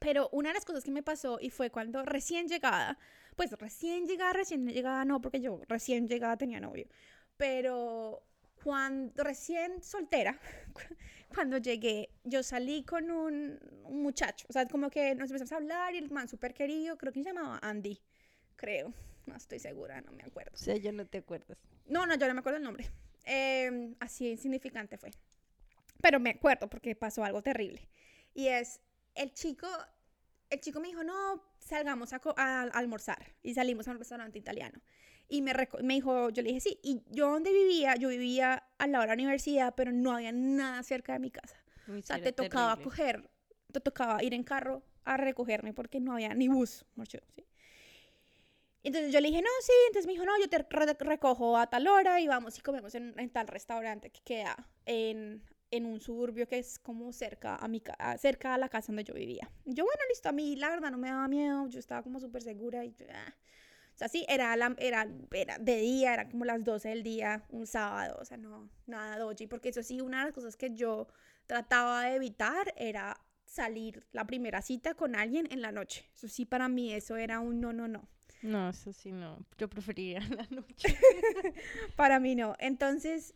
Pero 0.00 0.28
una 0.32 0.50
de 0.50 0.54
las 0.54 0.64
cosas 0.64 0.84
que 0.84 0.90
me 0.90 1.02
pasó 1.02 1.38
y 1.40 1.50
fue 1.50 1.70
cuando 1.70 2.04
recién 2.04 2.48
llegada, 2.48 2.98
pues 3.36 3.52
recién 3.52 4.06
llegada, 4.06 4.32
recién 4.32 4.66
llegada 4.66 5.04
no, 5.04 5.20
porque 5.20 5.40
yo 5.40 5.60
recién 5.68 6.08
llegada 6.08 6.36
tenía 6.36 6.60
novio, 6.60 6.88
pero 7.36 8.22
cuando 8.62 9.24
recién 9.24 9.82
soltera, 9.82 10.38
cuando 11.34 11.58
llegué, 11.58 12.10
yo 12.24 12.42
salí 12.42 12.84
con 12.84 13.10
un, 13.10 13.58
muchacho, 13.88 14.46
o 14.48 14.52
sea, 14.52 14.66
como 14.66 14.90
que 14.90 15.14
nos 15.14 15.30
empezamos 15.30 15.52
a 15.52 15.56
hablar 15.56 15.94
y 15.94 15.98
el 15.98 16.10
man 16.10 16.28
súper 16.28 16.54
querido, 16.54 16.96
creo 16.96 17.12
que 17.12 17.22
se 17.22 17.32
llamaba 17.32 17.58
Andy, 17.62 18.00
creo, 18.56 18.92
no 19.26 19.36
estoy 19.36 19.58
segura, 19.58 20.00
no 20.00 20.12
me 20.12 20.22
acuerdo. 20.22 20.52
O 20.54 20.58
sea, 20.58 20.76
ya 20.76 20.92
no 20.92 21.06
te 21.06 21.18
acuerdas. 21.18 21.58
No, 21.86 22.06
no, 22.06 22.14
yo 22.16 22.26
no 22.28 22.34
me 22.34 22.40
acuerdo 22.40 22.58
el 22.58 22.64
nombre. 22.64 22.90
Eh, 23.24 23.94
así 24.00 24.30
insignificante 24.30 24.96
fue. 24.96 25.10
Pero 26.00 26.20
me 26.20 26.30
acuerdo 26.30 26.68
porque 26.68 26.94
pasó 26.94 27.24
algo 27.24 27.42
terrible. 27.42 27.88
Y 28.34 28.48
es, 28.48 28.80
el 29.14 29.32
chico, 29.32 29.66
el 30.48 30.60
chico 30.60 30.80
me 30.80 30.88
dijo, 30.88 31.04
no, 31.04 31.42
salgamos 31.58 32.12
a, 32.12 32.20
a 32.36 32.62
almorzar. 32.62 33.34
Y 33.42 33.54
salimos 33.54 33.88
a 33.88 33.92
un 33.92 33.98
restaurante 33.98 34.38
italiano. 34.38 34.80
Y 35.28 35.42
me, 35.42 35.52
me 35.82 35.94
dijo, 35.94 36.30
yo 36.30 36.42
le 36.42 36.48
dije 36.48 36.60
sí. 36.60 36.80
Y 36.82 37.02
yo 37.10 37.30
donde 37.30 37.52
vivía, 37.52 37.96
yo 37.96 38.08
vivía 38.08 38.64
al 38.78 38.92
lado 38.92 39.02
de 39.02 39.08
la 39.08 39.14
universidad, 39.14 39.74
pero 39.76 39.92
no 39.92 40.12
había 40.12 40.32
nada 40.32 40.82
cerca 40.82 41.12
de 41.12 41.18
mi 41.18 41.30
casa. 41.30 41.56
o 41.88 42.00
sea, 42.02 42.20
te 42.20 42.32
tocaba 42.32 42.76
coger, 42.76 43.28
te 43.72 43.80
tocaba 43.80 44.22
ir 44.22 44.32
en 44.34 44.42
carro 44.42 44.82
a 45.04 45.16
recogerme 45.16 45.72
porque 45.72 46.00
no 46.00 46.14
había 46.14 46.34
ni 46.34 46.48
bus. 46.48 46.84
¿sí? 47.06 47.18
Entonces 48.82 49.12
yo 49.12 49.20
le 49.20 49.28
dije, 49.28 49.42
no, 49.42 49.50
sí. 49.60 49.72
Entonces 49.88 50.06
me 50.06 50.12
dijo, 50.12 50.24
no, 50.24 50.32
yo 50.40 50.48
te 50.48 50.58
recojo 51.04 51.58
a 51.58 51.68
tal 51.68 51.86
hora 51.88 52.20
y 52.20 52.26
vamos 52.26 52.58
y 52.58 52.60
comemos 52.62 52.94
en, 52.94 53.30
tal 53.30 53.48
restaurante 53.48 54.10
que 54.10 54.20
queda 54.22 54.68
en, 54.86 55.42
en, 55.70 55.84
un 55.84 56.00
suburbio 56.00 56.48
que 56.48 56.58
es 56.58 56.78
como 56.78 57.12
cerca 57.12 57.56
a, 57.56 57.68
mi, 57.68 57.82
cerca 58.18 58.54
a 58.54 58.58
la 58.58 58.68
casa 58.68 58.88
donde 58.88 59.04
yo 59.04 59.14
vivía. 59.14 59.50
Yo, 59.64 59.84
bueno, 59.84 60.00
listo, 60.08 60.28
a 60.28 60.32
mí 60.32 60.56
la 60.56 60.70
verdad 60.70 60.90
no 60.90 60.98
me 60.98 61.08
daba 61.08 61.28
miedo, 61.28 61.68
yo 61.68 61.78
estaba 61.78 62.02
como 62.02 62.18
súper 62.20 62.42
segura 62.42 62.84
y... 62.84 62.94
Ah. 63.10 63.34
O 63.98 64.02
sea, 64.06 64.06
sí, 64.06 64.24
era, 64.28 64.54
la, 64.54 64.76
era, 64.78 65.08
era 65.32 65.58
de 65.58 65.80
día, 65.80 66.14
era 66.14 66.28
como 66.28 66.44
las 66.44 66.62
12 66.62 66.88
del 66.88 67.02
día, 67.02 67.44
un 67.48 67.66
sábado, 67.66 68.16
o 68.20 68.24
sea, 68.24 68.36
no, 68.36 68.70
nada 68.86 69.18
doji, 69.18 69.48
porque 69.48 69.70
eso 69.70 69.82
sí, 69.82 70.00
una 70.00 70.20
de 70.20 70.24
las 70.26 70.34
cosas 70.34 70.56
que 70.56 70.72
yo 70.72 71.08
trataba 71.46 72.04
de 72.04 72.14
evitar 72.14 72.72
era 72.76 73.20
salir 73.44 74.06
la 74.12 74.24
primera 74.24 74.62
cita 74.62 74.94
con 74.94 75.16
alguien 75.16 75.48
en 75.50 75.62
la 75.62 75.72
noche. 75.72 76.08
Eso 76.14 76.28
sí, 76.28 76.46
para 76.46 76.68
mí 76.68 76.94
eso 76.94 77.16
era 77.16 77.40
un 77.40 77.60
no, 77.60 77.72
no, 77.72 77.88
no. 77.88 78.08
No, 78.42 78.68
eso 78.68 78.92
sí, 78.92 79.10
no. 79.10 79.44
Yo 79.58 79.68
preferiría 79.68 80.20
la 80.30 80.46
noche. 80.48 80.96
para 81.96 82.20
mí 82.20 82.36
no. 82.36 82.54
Entonces, 82.60 83.34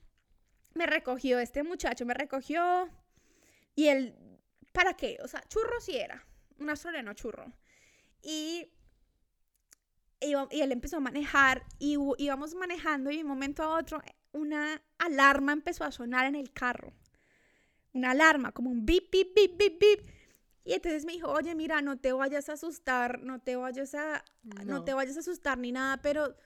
me 0.74 0.86
recogió 0.86 1.40
este 1.40 1.64
muchacho, 1.64 2.06
me 2.06 2.14
recogió 2.14 2.88
y 3.74 3.88
él, 3.88 4.14
¿para 4.70 4.94
qué? 4.94 5.18
O 5.24 5.26
sea, 5.26 5.42
churro 5.48 5.80
sí 5.80 5.96
era, 5.96 6.24
un 6.60 6.70
australiano 6.70 7.14
churro. 7.14 7.52
Y 8.22 8.70
y, 10.22 10.60
él 10.60 10.72
empezó 10.72 10.98
a 10.98 11.00
manejar 11.00 11.64
y 11.78 11.96
íbamos 12.18 12.54
manejando 12.54 13.10
y 13.10 13.16
de 13.16 13.22
un 13.22 13.28
momento 13.28 13.62
a 13.62 13.78
otro 13.78 14.00
una 14.32 14.82
alarma 14.98 15.52
empezó 15.52 15.84
a 15.84 15.92
sonar 15.92 16.26
en 16.26 16.34
el 16.34 16.52
carro. 16.52 16.92
Una 17.92 18.12
alarma, 18.12 18.52
como 18.52 18.70
un 18.70 18.86
bip, 18.86 19.10
bip, 19.12 19.34
bip, 19.34 19.58
bip, 19.58 19.80
bip. 19.80 20.00
Y 20.64 20.72
entonces 20.74 21.04
me 21.04 21.12
dijo, 21.12 21.30
oye, 21.30 21.54
mira, 21.54 21.82
no 21.82 21.98
te 21.98 22.12
vayas 22.12 22.48
a 22.48 22.54
asustar, 22.54 23.20
no 23.22 23.40
te 23.40 23.56
vayas 23.56 23.94
a, 23.94 24.24
no, 24.64 24.84
te 24.84 24.94
vayas 24.94 25.16
a 25.16 25.20
asustar 25.20 25.58
ni 25.58 25.72
nada, 25.72 26.00
pero, 26.00 26.36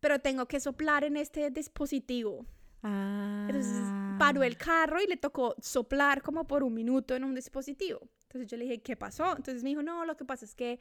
pero 0.00 0.18
tengo 0.18 0.46
que 0.46 0.60
soplar 0.60 1.04
en 1.04 1.16
este 1.16 1.50
dispositivo. 1.50 2.46
Entonces 2.82 3.82
paró 4.18 4.42
el 4.42 4.54
ah. 4.54 4.64
carro 4.64 5.02
y 5.02 5.06
le 5.06 5.16
tocó 5.16 5.56
soplar 5.60 6.22
como 6.22 6.46
por 6.46 6.62
un 6.62 6.72
minuto 6.72 7.14
en 7.14 7.24
un 7.24 7.34
dispositivo. 7.34 8.00
Entonces 8.22 8.50
yo 8.50 8.56
le 8.56 8.64
dije, 8.64 8.80
¿qué 8.80 8.96
pasó? 8.96 9.36
Entonces 9.36 9.62
me 9.62 9.70
dijo, 9.70 9.82
no, 9.82 10.04
lo 10.04 10.16
que 10.16 10.24
pasa 10.24 10.44
es 10.44 10.54
que 10.54 10.78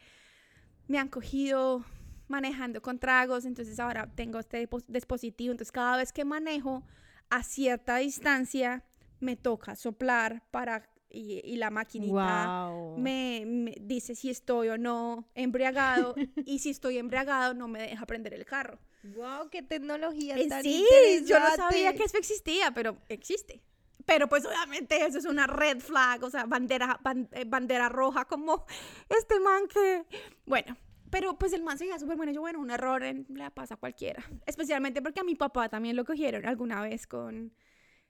me 0.87 0.97
han 0.97 1.09
cogido 1.09 1.83
manejando 2.27 2.81
con 2.81 2.99
tragos, 2.99 3.45
entonces 3.45 3.79
ahora 3.79 4.11
tengo 4.15 4.39
este 4.39 4.67
dispositivo, 4.87 5.51
entonces 5.51 5.71
cada 5.71 5.97
vez 5.97 6.11
que 6.11 6.25
manejo 6.25 6.83
a 7.29 7.43
cierta 7.43 7.97
distancia 7.97 8.83
me 9.19 9.35
toca 9.35 9.75
soplar 9.75 10.43
para 10.51 10.89
y, 11.09 11.55
la 11.55 11.69
maquinita 11.69 12.69
me, 12.97 13.73
dice 13.79 14.15
si 14.15 14.29
estoy 14.29 14.69
o 14.69 14.77
no 14.77 15.29
embriagado 15.33 16.13
y 16.45 16.59
si 16.59 16.71
estoy 16.71 16.97
embriagado 16.97 17.53
no 17.53 17.67
me 17.67 17.81
deja 17.81 18.05
prender 18.05 18.33
el 18.33 18.45
carro. 18.45 18.79
Wow, 19.15 19.49
qué 19.49 19.61
tecnología 19.61 20.35
eh, 20.35 20.47
tan 20.47 20.63
Sí, 20.63 20.83
yo 21.25 21.39
no 21.39 21.55
sabía 21.55 21.93
que 21.93 22.03
eso 22.03 22.17
existía, 22.17 22.71
pero 22.71 22.97
existe. 23.07 23.61
Pero 24.05 24.27
pues 24.27 24.45
obviamente 24.45 25.03
eso 25.05 25.17
es 25.17 25.25
una 25.25 25.47
red 25.47 25.79
flag, 25.79 26.23
o 26.23 26.29
sea, 26.29 26.45
bandera, 26.45 26.99
eh, 27.31 27.45
bandera 27.45 27.89
roja 27.89 28.25
como 28.25 28.65
este 29.09 29.39
man 29.39 29.67
que... 29.67 30.05
Bueno, 30.45 30.77
pero 31.15 31.37
pues 31.37 31.53
el 31.53 31.63
man 31.63 31.77
se 31.77 31.87
súper 31.97 32.17
bueno. 32.17 32.33
Yo, 32.33 32.41
bueno, 32.41 32.59
un 32.59 32.69
error 32.69 33.01
en, 33.01 33.25
le 33.29 33.49
pasa 33.49 33.75
a 33.75 33.77
cualquiera. 33.77 34.21
Especialmente 34.45 35.01
porque 35.01 35.21
a 35.21 35.23
mi 35.23 35.35
papá 35.35 35.69
también 35.69 35.95
lo 35.95 36.03
cogieron 36.03 36.45
alguna 36.45 36.81
vez 36.81 37.07
con... 37.07 37.53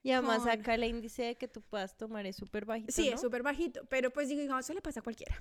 Y 0.02 0.10
además 0.10 0.44
acá 0.48 0.74
el 0.74 0.82
índice 0.82 1.22
de 1.22 1.36
que 1.36 1.46
tú 1.46 1.62
puedas 1.62 1.96
tomar 1.96 2.26
es 2.26 2.34
súper 2.34 2.64
bajito. 2.64 2.90
Sí, 2.92 3.08
es 3.08 3.20
súper 3.20 3.44
bajito. 3.44 3.84
Pero 3.88 4.10
pues 4.10 4.28
digo, 4.28 4.58
eso 4.58 4.74
le 4.74 4.80
pasa 4.80 4.98
a 4.98 5.02
cualquiera. 5.04 5.40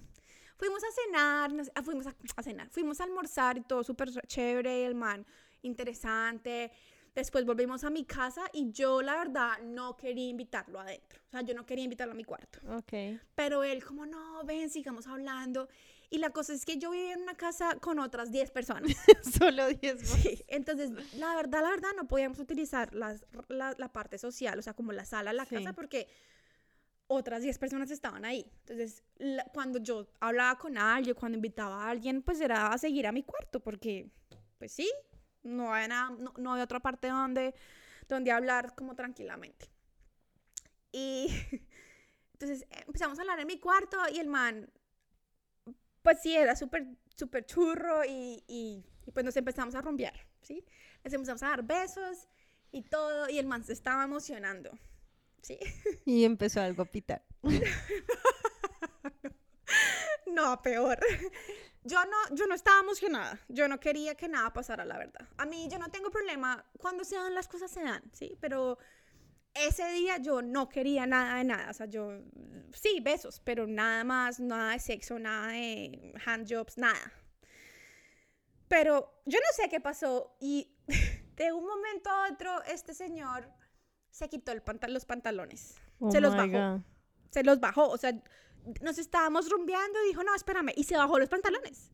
Fuimos 0.58 0.84
a 0.84 0.88
cenar, 0.92 1.52
ah, 1.74 1.82
fuimos 1.82 2.06
a, 2.06 2.44
cenar, 2.44 2.70
fuimos 2.70 3.02
a 3.02 3.06
almorzar 3.06 3.58
y 3.58 3.62
todo 3.62 3.84
súper 3.84 4.12
chévere. 4.28 4.86
El 4.86 4.94
man, 4.94 5.26
interesante. 5.64 6.72
Después 7.16 7.46
volvimos 7.46 7.84
a 7.84 7.90
mi 7.90 8.06
casa 8.06 8.44
y 8.54 8.72
yo, 8.72 9.02
la 9.02 9.16
verdad, 9.16 9.58
no 9.64 9.98
quería 9.98 10.30
invitarlo 10.30 10.80
adentro. 10.80 11.20
O 11.30 11.32
sea, 11.32 11.42
yo 11.42 11.56
no 11.56 11.66
quería 11.66 11.86
invitarlo 11.86 12.14
a 12.14 12.16
mi 12.16 12.26
cuarto. 12.26 12.60
Ok. 12.78 13.20
Pero 13.34 13.64
él, 13.64 13.84
como, 13.84 14.06
no, 14.06 14.44
ven, 14.44 14.70
sigamos 14.70 15.08
hablando. 15.08 15.68
Y 16.10 16.20
la 16.20 16.30
cosa 16.30 16.54
es 16.54 16.66
que 16.66 16.78
yo 16.78 16.92
vivía 16.92 17.14
en 17.14 17.22
una 17.22 17.36
casa 17.36 17.78
con 17.80 18.00
otras 18.00 18.32
10 18.32 18.52
personas. 18.52 18.92
Solo 19.40 19.68
10 19.68 20.02
Sí, 20.02 20.44
entonces, 20.48 20.92
la 21.16 21.36
verdad, 21.36 21.62
la 21.62 21.70
verdad, 21.70 21.90
no 21.96 22.08
podíamos 22.08 22.40
utilizar 22.40 22.94
las, 22.94 23.26
la, 23.48 23.76
la, 23.78 23.92
parte 23.92 24.18
social, 24.18 24.60
o 24.60 24.62
sea, 24.62 24.74
como 24.74 24.92
la 24.92 25.06
sala, 25.06 25.34
la 25.34 25.46
casa, 25.46 25.74
porque 25.74 26.08
otras 27.08 27.42
10 27.42 27.58
personas 27.58 27.92
estaban 27.92 28.26
ahí. 28.26 28.50
Entonces, 28.62 29.04
cuando 29.54 29.80
yo 29.80 30.08
hablaba 30.20 30.58
con 30.58 30.78
alguien, 30.78 31.16
cuando 31.16 31.38
invitaba 31.38 31.86
a 31.86 31.90
alguien, 31.90 32.22
pues 32.22 32.40
era 32.42 32.68
a 32.68 32.78
seguir 32.78 33.08
a 33.08 33.12
mi 33.12 33.24
cuarto, 33.24 33.60
porque, 33.60 34.10
pues 34.58 34.72
sí, 34.72 34.92
no 35.44 35.74
había, 35.74 35.88
nada, 35.88 36.10
no, 36.18 36.34
no 36.38 36.52
había 36.52 36.64
otra 36.64 36.80
parte 36.80 37.08
donde, 37.08 37.54
donde 38.08 38.32
hablar 38.32 38.76
como 38.76 38.96
tranquilamente. 38.96 39.70
Y 40.92 41.28
entonces 42.34 42.66
empezamos 42.88 43.18
a 43.18 43.22
hablar 43.22 43.40
en 43.40 43.48
mi 43.48 43.60
cuarto 43.60 43.98
y 44.14 44.20
el 44.20 44.28
man 44.28 44.70
pues 46.06 46.22
sí, 46.22 46.36
era 46.36 46.56
súper, 46.56 46.86
súper 47.16 47.48
churro 47.48 48.06
y, 48.06 48.44
y, 48.48 48.86
pues 49.12 49.26
nos 49.26 49.36
empezamos 49.36 49.74
a 49.74 49.82
rompear, 49.82 50.14
¿sí? 50.44 50.64
Nos 51.04 51.12
empezamos 51.12 51.42
a 51.42 51.50
dar 51.50 51.64
besos 51.64 52.28
y 52.72 52.84
todo, 52.84 53.28
y 53.28 53.40
el 53.40 53.48
man 53.48 53.64
se 53.64 53.74
estaba 53.74 54.04
emocionando, 54.04 54.70
¿sí? 55.42 55.58
Y 56.06 56.24
empezó 56.24 56.62
algo 56.62 56.84
a 56.84 56.86
pitar. 56.86 57.26
no, 60.28 60.62
peor. 60.62 61.00
Yo 61.84 61.98
no, 62.06 62.36
yo 62.36 62.46
no 62.46 62.54
estaba 62.54 62.82
emocionada, 62.82 63.40
yo 63.48 63.68
no 63.68 63.80
quería 63.80 64.14
que 64.14 64.28
nada 64.28 64.54
pasara, 64.54 64.86
la 64.86 65.00
verdad. 65.00 65.28
A 65.38 65.48
mí 65.48 65.68
yo 65.72 65.80
no 65.80 65.90
tengo 65.90 66.12
problema, 66.12 66.64
cuando 66.78 67.04
se 67.04 67.16
dan 67.16 67.34
las 67.34 67.48
cosas 67.48 67.72
se 67.72 67.82
dan, 67.82 68.04
¿sí? 68.14 68.38
Pero 68.40 68.78
ese 69.56 69.90
día 69.92 70.18
yo 70.18 70.42
no 70.42 70.70
quería 70.70 71.06
nada 71.06 71.38
de 71.38 71.46
nada, 71.46 71.70
o 71.70 71.74
sea, 71.74 71.86
yo, 71.86 72.12
sí, 72.74 73.00
besos, 73.02 73.42
pero 73.44 73.66
nada 73.66 74.04
más, 74.04 74.40
nada 74.40 74.74
de 74.74 74.80
sexo, 74.80 75.18
nada 75.18 75.48
de 75.50 76.14
handjobs, 76.26 76.78
nada. 76.78 77.14
Pero 78.68 79.22
yo 79.26 79.40
no 79.40 79.46
sé 79.56 79.70
qué 79.70 79.80
pasó 79.80 80.36
y 80.40 80.76
de 81.36 81.54
un 81.54 81.66
momento 81.66 82.10
a 82.10 82.30
otro 82.32 82.64
este 82.64 82.94
señor 82.94 83.50
se 84.10 84.30
quitó 84.30 84.52
el 84.52 84.62
los 84.90 85.06
pantalones, 85.06 85.76
oh 86.00 86.12
se 86.12 86.20
los 86.20 86.36
bajó, 86.36 86.84
se 87.30 87.44
los 87.44 87.60
bajó, 87.60 87.90
o 87.90 87.98
sea, 87.98 88.14
nos 88.82 88.98
estábamos 88.98 89.50
rumbeando 89.50 90.04
y 90.04 90.08
dijo, 90.08 90.24
no, 90.24 90.36
espérame, 90.36 90.74
y 90.76 90.84
se 90.84 90.98
bajó 90.98 91.20
los 91.20 91.30
pantalones. 91.30 91.92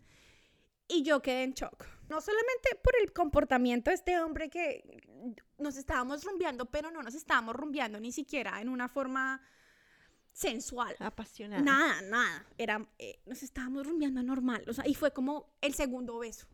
Y 0.88 1.04
yo 1.04 1.22
quedé 1.22 1.44
en 1.44 1.54
shock. 1.54 1.86
No 2.12 2.20
solamente 2.20 2.76
por 2.84 2.94
el 3.02 3.14
comportamiento 3.14 3.90
de 3.90 3.96
este 3.96 4.20
hombre 4.20 4.50
que 4.50 4.84
nos 5.58 5.78
estábamos 5.78 6.26
rumbeando, 6.26 6.66
pero 6.66 6.92
no 6.92 7.02
nos 7.02 7.16
estábamos 7.16 7.56
rumbeando 7.56 8.02
ni 8.02 8.12
siquiera 8.12 8.60
en 8.60 8.68
una 8.68 8.90
forma 8.90 9.42
sensual. 10.34 10.94
Apasionada. 11.00 11.62
Nada, 11.62 12.02
nada. 12.02 12.46
Era, 12.58 12.86
eh, 13.00 13.22
nos 13.26 13.44
estábamos 13.44 13.88
rumbeando 13.88 14.22
normal. 14.24 14.66
O 14.68 14.74
sea, 14.74 14.86
y 14.86 14.94
fue 14.94 15.14
como 15.14 15.56
el 15.62 15.74
segundo 15.74 16.20
beso. 16.20 16.48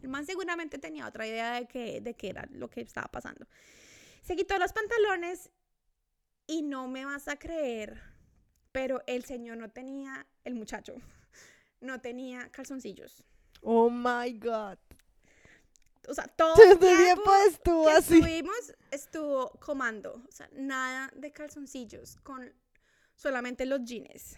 El 0.00 0.08
man 0.08 0.24
seguramente 0.24 0.78
tenía 0.78 1.06
otra 1.06 1.26
idea 1.26 1.52
de 1.60 1.68
que, 1.68 2.00
de 2.00 2.14
qué 2.14 2.30
era 2.30 2.48
lo 2.50 2.70
que 2.70 2.80
estaba 2.80 3.08
pasando. 3.08 3.46
Se 4.22 4.34
quitó 4.34 4.56
los 4.58 4.72
pantalones 4.72 5.50
y 6.46 6.62
no 6.62 6.88
me 6.88 7.04
vas 7.04 7.28
a 7.28 7.38
creer, 7.38 8.00
pero 8.72 9.02
el 9.06 9.26
señor 9.26 9.58
no 9.58 9.68
tenía, 9.68 10.26
el 10.42 10.54
muchacho, 10.54 10.94
no 11.82 12.00
tenía 12.00 12.50
calzoncillos. 12.50 13.26
Oh 13.60 13.90
my 13.90 14.32
God. 14.38 14.78
O 16.08 16.14
sea, 16.14 16.24
todo 16.28 16.54
el 16.62 16.78
tiempo 16.78 16.86
tiempo 16.86 17.34
estuvo 17.48 17.84
que 17.86 17.92
así. 17.92 18.14
estuvimos 18.14 18.74
estuvo 18.90 19.50
comando. 19.60 20.22
O 20.28 20.32
sea, 20.32 20.48
nada 20.52 21.10
de 21.14 21.32
calzoncillos, 21.32 22.16
con 22.22 22.52
solamente 23.14 23.66
los 23.66 23.82
jeans. 23.84 24.36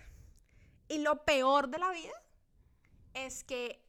Y 0.89 0.99
lo 0.99 1.25
peor 1.25 1.69
de 1.69 1.79
la 1.79 1.91
vida 1.91 2.13
es 3.15 3.45
que 3.45 3.85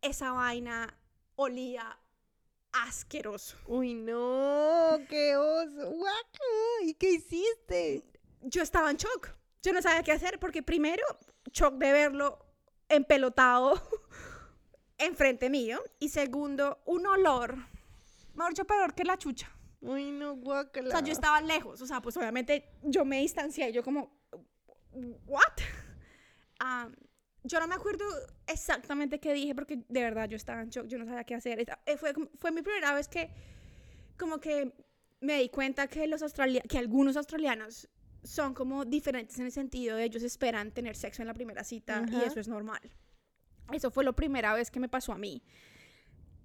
esa 0.00 0.32
vaina 0.32 0.98
olía 1.36 1.98
asqueroso. 2.72 3.58
Uy, 3.66 3.94
no, 3.94 4.98
qué 5.08 5.36
oso. 5.36 5.90
Guaca. 5.90 6.44
¿Y 6.82 6.94
qué 6.94 7.12
hiciste? 7.12 8.04
Yo 8.40 8.62
estaba 8.62 8.90
en 8.90 8.96
shock. 8.96 9.30
Yo 9.62 9.72
no 9.72 9.82
sabía 9.82 10.02
qué 10.02 10.12
hacer 10.12 10.40
porque 10.40 10.62
primero, 10.62 11.04
shock 11.52 11.74
de 11.74 11.92
verlo 11.92 12.44
empelotado 12.88 13.80
enfrente 15.06 15.50
mío. 15.50 15.80
Y 15.98 16.08
segundo, 16.08 16.82
un 16.86 17.06
olor, 17.06 17.56
mejor 18.34 18.52
dicho, 18.52 18.64
peor 18.64 18.94
que 18.94 19.04
la 19.04 19.16
chucha. 19.16 19.50
Uy, 19.80 20.12
no, 20.12 20.36
guacala. 20.36 20.88
O 20.88 20.90
sea, 20.90 21.00
yo 21.00 21.12
estaba 21.12 21.40
lejos, 21.40 21.80
o 21.82 21.86
sea, 21.86 22.00
pues 22.00 22.16
obviamente 22.16 22.70
yo 22.82 23.04
me 23.04 23.18
distancié, 23.18 23.72
yo 23.72 23.82
como, 23.82 24.12
¿what? 25.26 25.42
Ah, 26.64 26.88
yo 27.42 27.58
no 27.58 27.66
me 27.66 27.74
acuerdo 27.74 28.04
exactamente 28.46 29.18
qué 29.18 29.32
dije 29.32 29.52
porque 29.52 29.82
de 29.88 30.00
verdad 30.00 30.28
yo 30.28 30.36
estaba 30.36 30.62
en 30.62 30.70
shock, 30.70 30.86
yo 30.86 30.96
no 30.96 31.04
sabía 31.04 31.24
qué 31.24 31.34
hacer. 31.34 31.58
Eh, 31.58 31.96
Fue, 31.96 32.12
fue 32.36 32.52
mi 32.52 32.62
primera 32.62 32.94
vez 32.94 33.08
que 33.08 33.30
como 34.16 34.38
que 34.38 34.72
me 35.20 35.38
di 35.38 35.48
cuenta 35.48 35.88
que 35.88 36.06
los 36.06 36.22
australia 36.22 36.62
que 36.68 36.78
algunos 36.78 37.16
australianos 37.16 37.88
son 38.22 38.54
como 38.54 38.84
diferentes 38.84 39.38
en 39.40 39.46
el 39.46 39.52
sentido 39.52 39.96
de 39.96 40.04
ellos 40.04 40.22
esperan 40.22 40.70
tener 40.70 40.94
sexo 40.94 41.22
en 41.22 41.28
la 41.28 41.34
primera 41.34 41.64
cita 41.64 42.04
y 42.08 42.22
eso 42.22 42.38
es 42.38 42.46
normal. 42.46 42.80
Eso 43.70 43.90
fue 43.90 44.04
la 44.04 44.12
primera 44.12 44.54
vez 44.54 44.70
que 44.70 44.80
me 44.80 44.88
pasó 44.88 45.12
a 45.12 45.18
mí. 45.18 45.42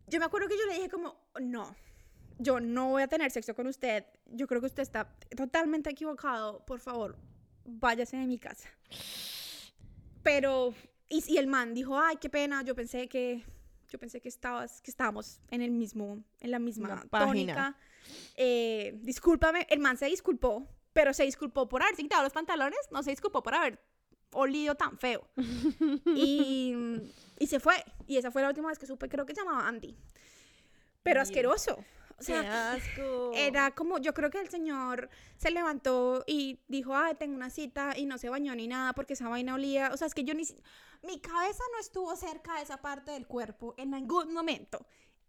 Yo 0.07 0.19
me 0.19 0.25
acuerdo 0.25 0.47
que 0.47 0.57
yo 0.57 0.65
le 0.67 0.75
dije 0.75 0.89
como, 0.89 1.17
no, 1.39 1.75
yo 2.39 2.59
no 2.59 2.89
voy 2.89 3.03
a 3.03 3.07
tener 3.07 3.31
sexo 3.31 3.55
con 3.55 3.67
usted. 3.67 4.05
Yo 4.27 4.47
creo 4.47 4.61
que 4.61 4.67
usted 4.67 4.83
está 4.83 5.13
totalmente 5.35 5.89
equivocado. 5.89 6.65
Por 6.65 6.79
favor, 6.79 7.17
váyase 7.65 8.17
de 8.17 8.27
mi 8.27 8.37
casa. 8.37 8.69
Pero, 10.23 10.73
y, 11.09 11.23
y 11.27 11.37
el 11.37 11.47
man 11.47 11.73
dijo, 11.73 11.99
ay, 11.99 12.17
qué 12.17 12.29
pena, 12.29 12.63
yo 12.63 12.75
pensé 12.75 13.07
que, 13.07 13.43
yo 13.89 13.99
pensé 13.99 14.21
que 14.21 14.29
estabas, 14.29 14.81
que 14.81 14.91
estábamos 14.91 15.39
en 15.49 15.61
el 15.61 15.71
mismo, 15.71 16.23
en 16.39 16.51
la 16.51 16.59
misma 16.59 17.05
página. 17.09 17.27
tónica. 17.27 17.77
Eh, 18.35 18.97
discúlpame, 19.01 19.67
el 19.69 19.79
man 19.79 19.97
se 19.97 20.05
disculpó, 20.05 20.67
pero 20.93 21.13
se 21.13 21.23
disculpó 21.23 21.67
por 21.67 21.81
haberse 21.81 22.01
quitado 22.01 22.23
los 22.23 22.33
pantalones, 22.33 22.79
no 22.91 23.03
se 23.03 23.11
disculpó 23.11 23.43
por 23.43 23.53
haber 23.55 23.79
olido 24.31 24.75
tan 24.75 24.97
feo. 24.97 25.27
y, 26.05 26.73
y 27.39 27.47
se 27.47 27.59
fue. 27.59 27.75
Y 28.07 28.17
esa 28.17 28.31
fue 28.31 28.41
la 28.41 28.49
última 28.49 28.69
vez 28.69 28.79
que 28.79 28.85
supe, 28.85 29.09
creo 29.09 29.25
que 29.25 29.35
se 29.35 29.41
llamaba 29.41 29.67
Andy. 29.67 29.95
Pero 31.03 31.19
Dios. 31.19 31.29
asqueroso. 31.29 31.83
O 32.19 32.25
Qué 32.25 32.33
asco. 32.33 33.31
era 33.35 33.71
como, 33.75 33.99
yo 33.99 34.13
creo 34.13 34.31
que 34.31 34.39
el 34.39 34.49
señor 34.49 35.09
se 35.37 35.51
levantó 35.51 36.23
y 36.25 36.59
dijo, 36.67 36.95
ah, 36.95 37.13
tengo 37.13 37.35
una 37.35 37.51
cita 37.51 37.93
y 37.95 38.07
no 38.07 38.17
se 38.17 38.29
bañó 38.29 38.55
ni 38.55 38.67
nada 38.67 38.93
porque 38.93 39.13
esa 39.13 39.29
vaina 39.29 39.53
olía. 39.53 39.91
O 39.93 39.97
sea, 39.97 40.07
es 40.07 40.15
que 40.15 40.23
yo 40.23 40.33
ni... 40.33 40.43
Mi 41.03 41.19
cabeza 41.19 41.63
no 41.73 41.79
estuvo 41.79 42.15
cerca 42.15 42.55
de 42.55 42.63
esa 42.63 42.81
parte 42.81 43.11
del 43.11 43.27
cuerpo 43.27 43.75
en 43.77 43.91
ningún 43.91 44.33
momento. 44.33 44.87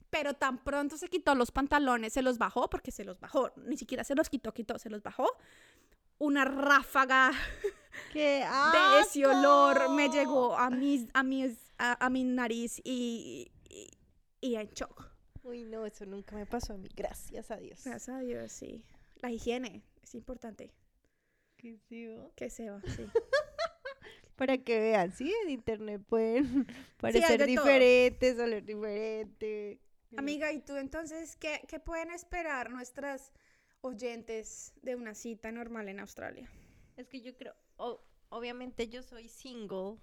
Pero 0.08 0.32
tan 0.32 0.64
pronto 0.64 0.96
se 0.96 1.08
quitó 1.08 1.34
los 1.34 1.50
pantalones, 1.50 2.14
se 2.14 2.22
los 2.22 2.38
bajó, 2.38 2.70
porque 2.70 2.90
se 2.90 3.04
los 3.04 3.20
bajó. 3.20 3.52
Ni 3.56 3.76
siquiera 3.76 4.02
se 4.02 4.14
los 4.14 4.30
quitó, 4.30 4.54
quitó, 4.54 4.78
se 4.78 4.88
los 4.88 5.02
bajó. 5.02 5.28
Una 6.16 6.46
ráfaga 6.46 7.32
Qué 8.12 8.44
de 8.44 9.00
ese 9.00 9.26
olor 9.26 9.90
me 9.90 10.08
llegó 10.08 10.56
a 10.56 10.70
mis, 10.70 11.06
a 11.14 11.22
mis, 11.22 11.56
a, 11.78 12.04
a 12.04 12.10
mi 12.10 12.24
nariz 12.24 12.80
y, 12.84 13.50
y, 13.68 13.90
y 14.40 14.56
en 14.56 14.68
shock. 14.68 15.12
Uy, 15.42 15.64
no, 15.64 15.86
eso 15.86 16.04
nunca 16.04 16.36
me 16.36 16.46
pasó 16.46 16.74
a 16.74 16.76
mí. 16.76 16.88
Gracias 16.94 17.50
a 17.50 17.56
Dios. 17.56 17.82
Gracias 17.84 18.16
a 18.16 18.20
Dios, 18.20 18.52
sí. 18.52 18.84
La 19.16 19.30
higiene 19.30 19.82
es 20.02 20.14
importante. 20.14 20.72
Qué 21.56 21.78
chivo. 21.88 22.32
Que 22.36 22.50
se 22.50 22.70
va, 22.70 22.80
sí. 22.86 23.06
Para 24.36 24.56
que 24.58 24.78
vean, 24.78 25.12
sí, 25.12 25.34
en 25.42 25.50
internet 25.50 26.00
pueden 26.06 26.66
parecer 26.98 27.38
todo. 27.38 27.46
diferentes, 27.46 28.38
oler 28.38 28.64
diferente. 28.64 29.80
Amiga, 30.16 30.52
¿y 30.52 30.60
tú 30.60 30.76
entonces 30.76 31.34
qué, 31.36 31.60
qué 31.66 31.80
pueden 31.80 32.10
esperar 32.12 32.70
nuestras 32.70 33.32
oyentes 33.80 34.72
de 34.82 34.94
una 34.94 35.14
cita 35.14 35.50
normal 35.50 35.88
en 35.88 35.98
Australia? 35.98 36.48
Es 36.96 37.08
que 37.08 37.20
yo 37.20 37.36
creo, 37.36 37.54
obviamente 38.28 38.88
yo 38.88 39.02
soy 39.02 39.28
single, 39.28 39.96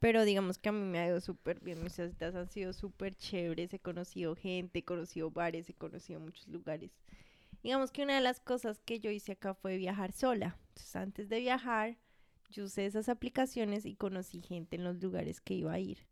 pero 0.00 0.24
digamos 0.24 0.58
que 0.58 0.70
a 0.70 0.72
mí 0.72 0.80
me 0.80 0.98
ha 0.98 1.06
ido 1.08 1.20
súper 1.20 1.60
bien. 1.60 1.82
Mis 1.82 1.92
citas 1.92 2.34
han 2.34 2.48
sido 2.48 2.72
súper 2.72 3.14
chéveres. 3.14 3.72
He 3.74 3.78
conocido 3.78 4.34
gente, 4.34 4.78
he 4.78 4.84
conocido 4.84 5.30
bares, 5.30 5.68
he 5.68 5.74
conocido 5.74 6.20
muchos 6.20 6.48
lugares. 6.48 6.90
Digamos 7.62 7.92
que 7.92 8.02
una 8.02 8.14
de 8.14 8.22
las 8.22 8.40
cosas 8.40 8.80
que 8.80 9.00
yo 9.00 9.10
hice 9.10 9.32
acá 9.32 9.52
fue 9.52 9.76
viajar 9.76 10.12
sola. 10.12 10.56
Entonces, 10.68 10.96
antes 10.96 11.28
de 11.28 11.40
viajar, 11.40 11.98
yo 12.48 12.64
usé 12.64 12.86
esas 12.86 13.10
aplicaciones 13.10 13.84
y 13.84 13.94
conocí 13.94 14.40
gente 14.40 14.76
en 14.76 14.84
los 14.84 14.96
lugares 15.02 15.42
que 15.42 15.54
iba 15.54 15.74
a 15.74 15.78
ir. 15.78 16.06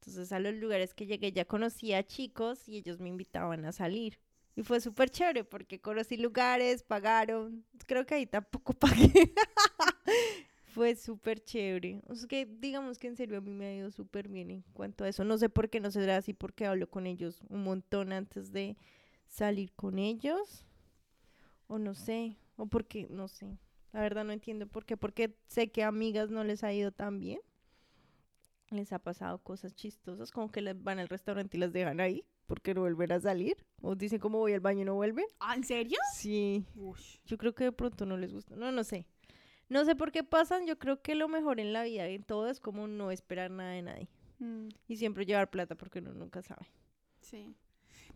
Entonces, 0.00 0.32
a 0.32 0.40
los 0.40 0.54
lugares 0.54 0.94
que 0.94 1.04
llegué 1.04 1.30
ya 1.32 1.44
conocía 1.44 2.06
chicos 2.06 2.66
y 2.66 2.78
ellos 2.78 2.98
me 2.98 3.10
invitaban 3.10 3.66
a 3.66 3.72
salir. 3.72 4.18
Y 4.56 4.62
fue 4.62 4.80
súper 4.80 5.10
chévere 5.10 5.44
porque 5.44 5.80
conocí 5.80 6.16
lugares, 6.16 6.82
pagaron. 6.82 7.64
Creo 7.86 8.06
que 8.06 8.14
ahí 8.14 8.26
tampoco 8.26 8.72
pagué. 8.78 9.34
fue 10.64 10.94
súper 10.94 11.42
chévere. 11.42 12.02
O 12.06 12.14
sea 12.14 12.28
que 12.28 12.46
digamos 12.46 12.98
que 12.98 13.08
en 13.08 13.16
serio 13.16 13.38
a 13.38 13.40
mí 13.40 13.52
me 13.52 13.66
ha 13.66 13.74
ido 13.74 13.90
súper 13.90 14.28
bien 14.28 14.50
en 14.50 14.62
cuanto 14.72 15.04
a 15.04 15.08
eso. 15.08 15.24
No 15.24 15.38
sé 15.38 15.48
por 15.48 15.68
qué 15.68 15.80
no 15.80 15.90
será 15.90 16.16
así 16.16 16.34
porque 16.34 16.66
hablo 16.66 16.88
con 16.88 17.06
ellos 17.06 17.42
un 17.48 17.64
montón 17.64 18.12
antes 18.12 18.52
de 18.52 18.76
salir 19.26 19.72
con 19.72 19.98
ellos. 19.98 20.64
O 21.66 21.78
no 21.78 21.94
sé. 21.94 22.36
O 22.56 22.66
porque, 22.66 23.06
no 23.10 23.28
sé. 23.28 23.58
La 23.92 24.00
verdad 24.00 24.24
no 24.24 24.32
entiendo 24.32 24.66
por 24.66 24.84
qué. 24.84 24.96
Porque 24.96 25.34
sé 25.48 25.70
que 25.70 25.82
a 25.82 25.88
amigas 25.88 26.30
no 26.30 26.44
les 26.44 26.64
ha 26.64 26.72
ido 26.72 26.92
tan 26.92 27.20
bien. 27.20 27.40
Les 28.70 28.92
ha 28.92 28.98
pasado 28.98 29.38
cosas 29.38 29.74
chistosas, 29.74 30.30
como 30.30 30.50
que 30.50 30.60
les 30.60 30.82
van 30.82 30.98
al 30.98 31.08
restaurante 31.08 31.56
y 31.56 31.60
las 31.60 31.72
dejan 31.72 32.00
ahí 32.00 32.26
porque 32.48 32.74
no 32.74 32.80
vuelven 32.80 33.12
a 33.12 33.20
salir. 33.20 33.56
O 33.80 33.94
dicen 33.94 34.18
como 34.18 34.38
voy 34.38 34.54
al 34.54 34.60
baño 34.60 34.82
y 34.82 34.84
no 34.84 34.94
vuelven. 34.94 35.26
¿Ah, 35.38 35.54
¿En 35.54 35.64
serio? 35.64 35.98
Sí. 36.12 36.64
Yo 37.26 37.38
creo 37.38 37.54
que 37.54 37.64
de 37.64 37.72
pronto 37.72 38.04
no 38.06 38.16
les 38.16 38.32
gusta. 38.32 38.56
No, 38.56 38.72
no 38.72 38.82
sé. 38.82 39.06
No 39.68 39.84
sé 39.84 39.94
por 39.96 40.12
qué 40.12 40.24
pasan. 40.24 40.66
Yo 40.66 40.78
creo 40.78 41.02
que 41.02 41.14
lo 41.14 41.28
mejor 41.28 41.60
en 41.60 41.72
la 41.72 41.82
vida, 41.82 42.06
en 42.06 42.22
todo, 42.24 42.48
es 42.48 42.60
como 42.60 42.86
no 42.86 43.10
esperar 43.10 43.50
nada 43.50 43.70
de 43.72 43.82
nadie. 43.82 44.08
Mm, 44.38 44.68
Y 44.86 44.96
siempre 44.96 45.26
llevar 45.26 45.50
plata 45.50 45.74
porque 45.74 45.98
uno 45.98 46.12
nunca 46.14 46.42
sabe. 46.42 46.66
sí. 47.20 47.54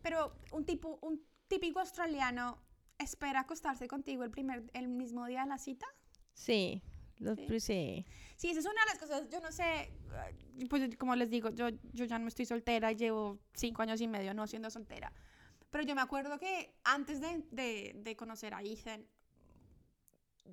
Pero 0.03 0.35
un 0.53 0.65
tipo, 0.65 0.99
un 1.03 1.23
típico 1.47 1.79
australiano 1.79 2.59
espera 2.99 3.41
acostarse 3.41 3.87
contigo 3.87 4.25
el 4.25 4.31
primer, 4.31 4.65
el 4.73 4.89
mismo 4.89 5.27
día 5.27 5.43
de 5.43 5.49
la 5.49 5.59
cita. 5.59 5.87
Sí. 6.33 6.83
Los 7.19 7.39
Sí. 7.39 7.61
sí. 7.61 8.07
Sí, 8.37 8.51
esa 8.51 8.61
es 8.61 8.67
una 8.67 8.81
de 8.85 8.87
las 8.91 8.99
cosas, 8.99 9.29
yo 9.29 9.41
no 9.41 9.53
sé, 9.53 9.65
eh, 9.83 10.67
pues 10.69 10.97
como 10.97 11.15
les 11.15 11.31
digo, 11.31 11.51
yo, 11.51 11.69
yo 11.93 12.05
ya 12.05 12.19
no 12.19 12.27
estoy 12.27 12.47
soltera, 12.47 12.91
llevo 12.91 13.39
cinco 13.55 13.83
años 13.83 14.01
y 14.01 14.09
medio 14.09 14.35
no 14.35 14.47
siendo 14.49 14.71
soltera. 14.71 15.13
Pero 15.71 15.85
yo 15.85 15.95
me 15.95 16.01
acuerdo 16.01 16.37
que 16.41 16.75
antes 16.83 17.21
de, 17.21 17.45
de, 17.53 17.93
de 17.95 18.17
conocer 18.17 18.55
a 18.55 18.63
Ethan, 18.63 19.07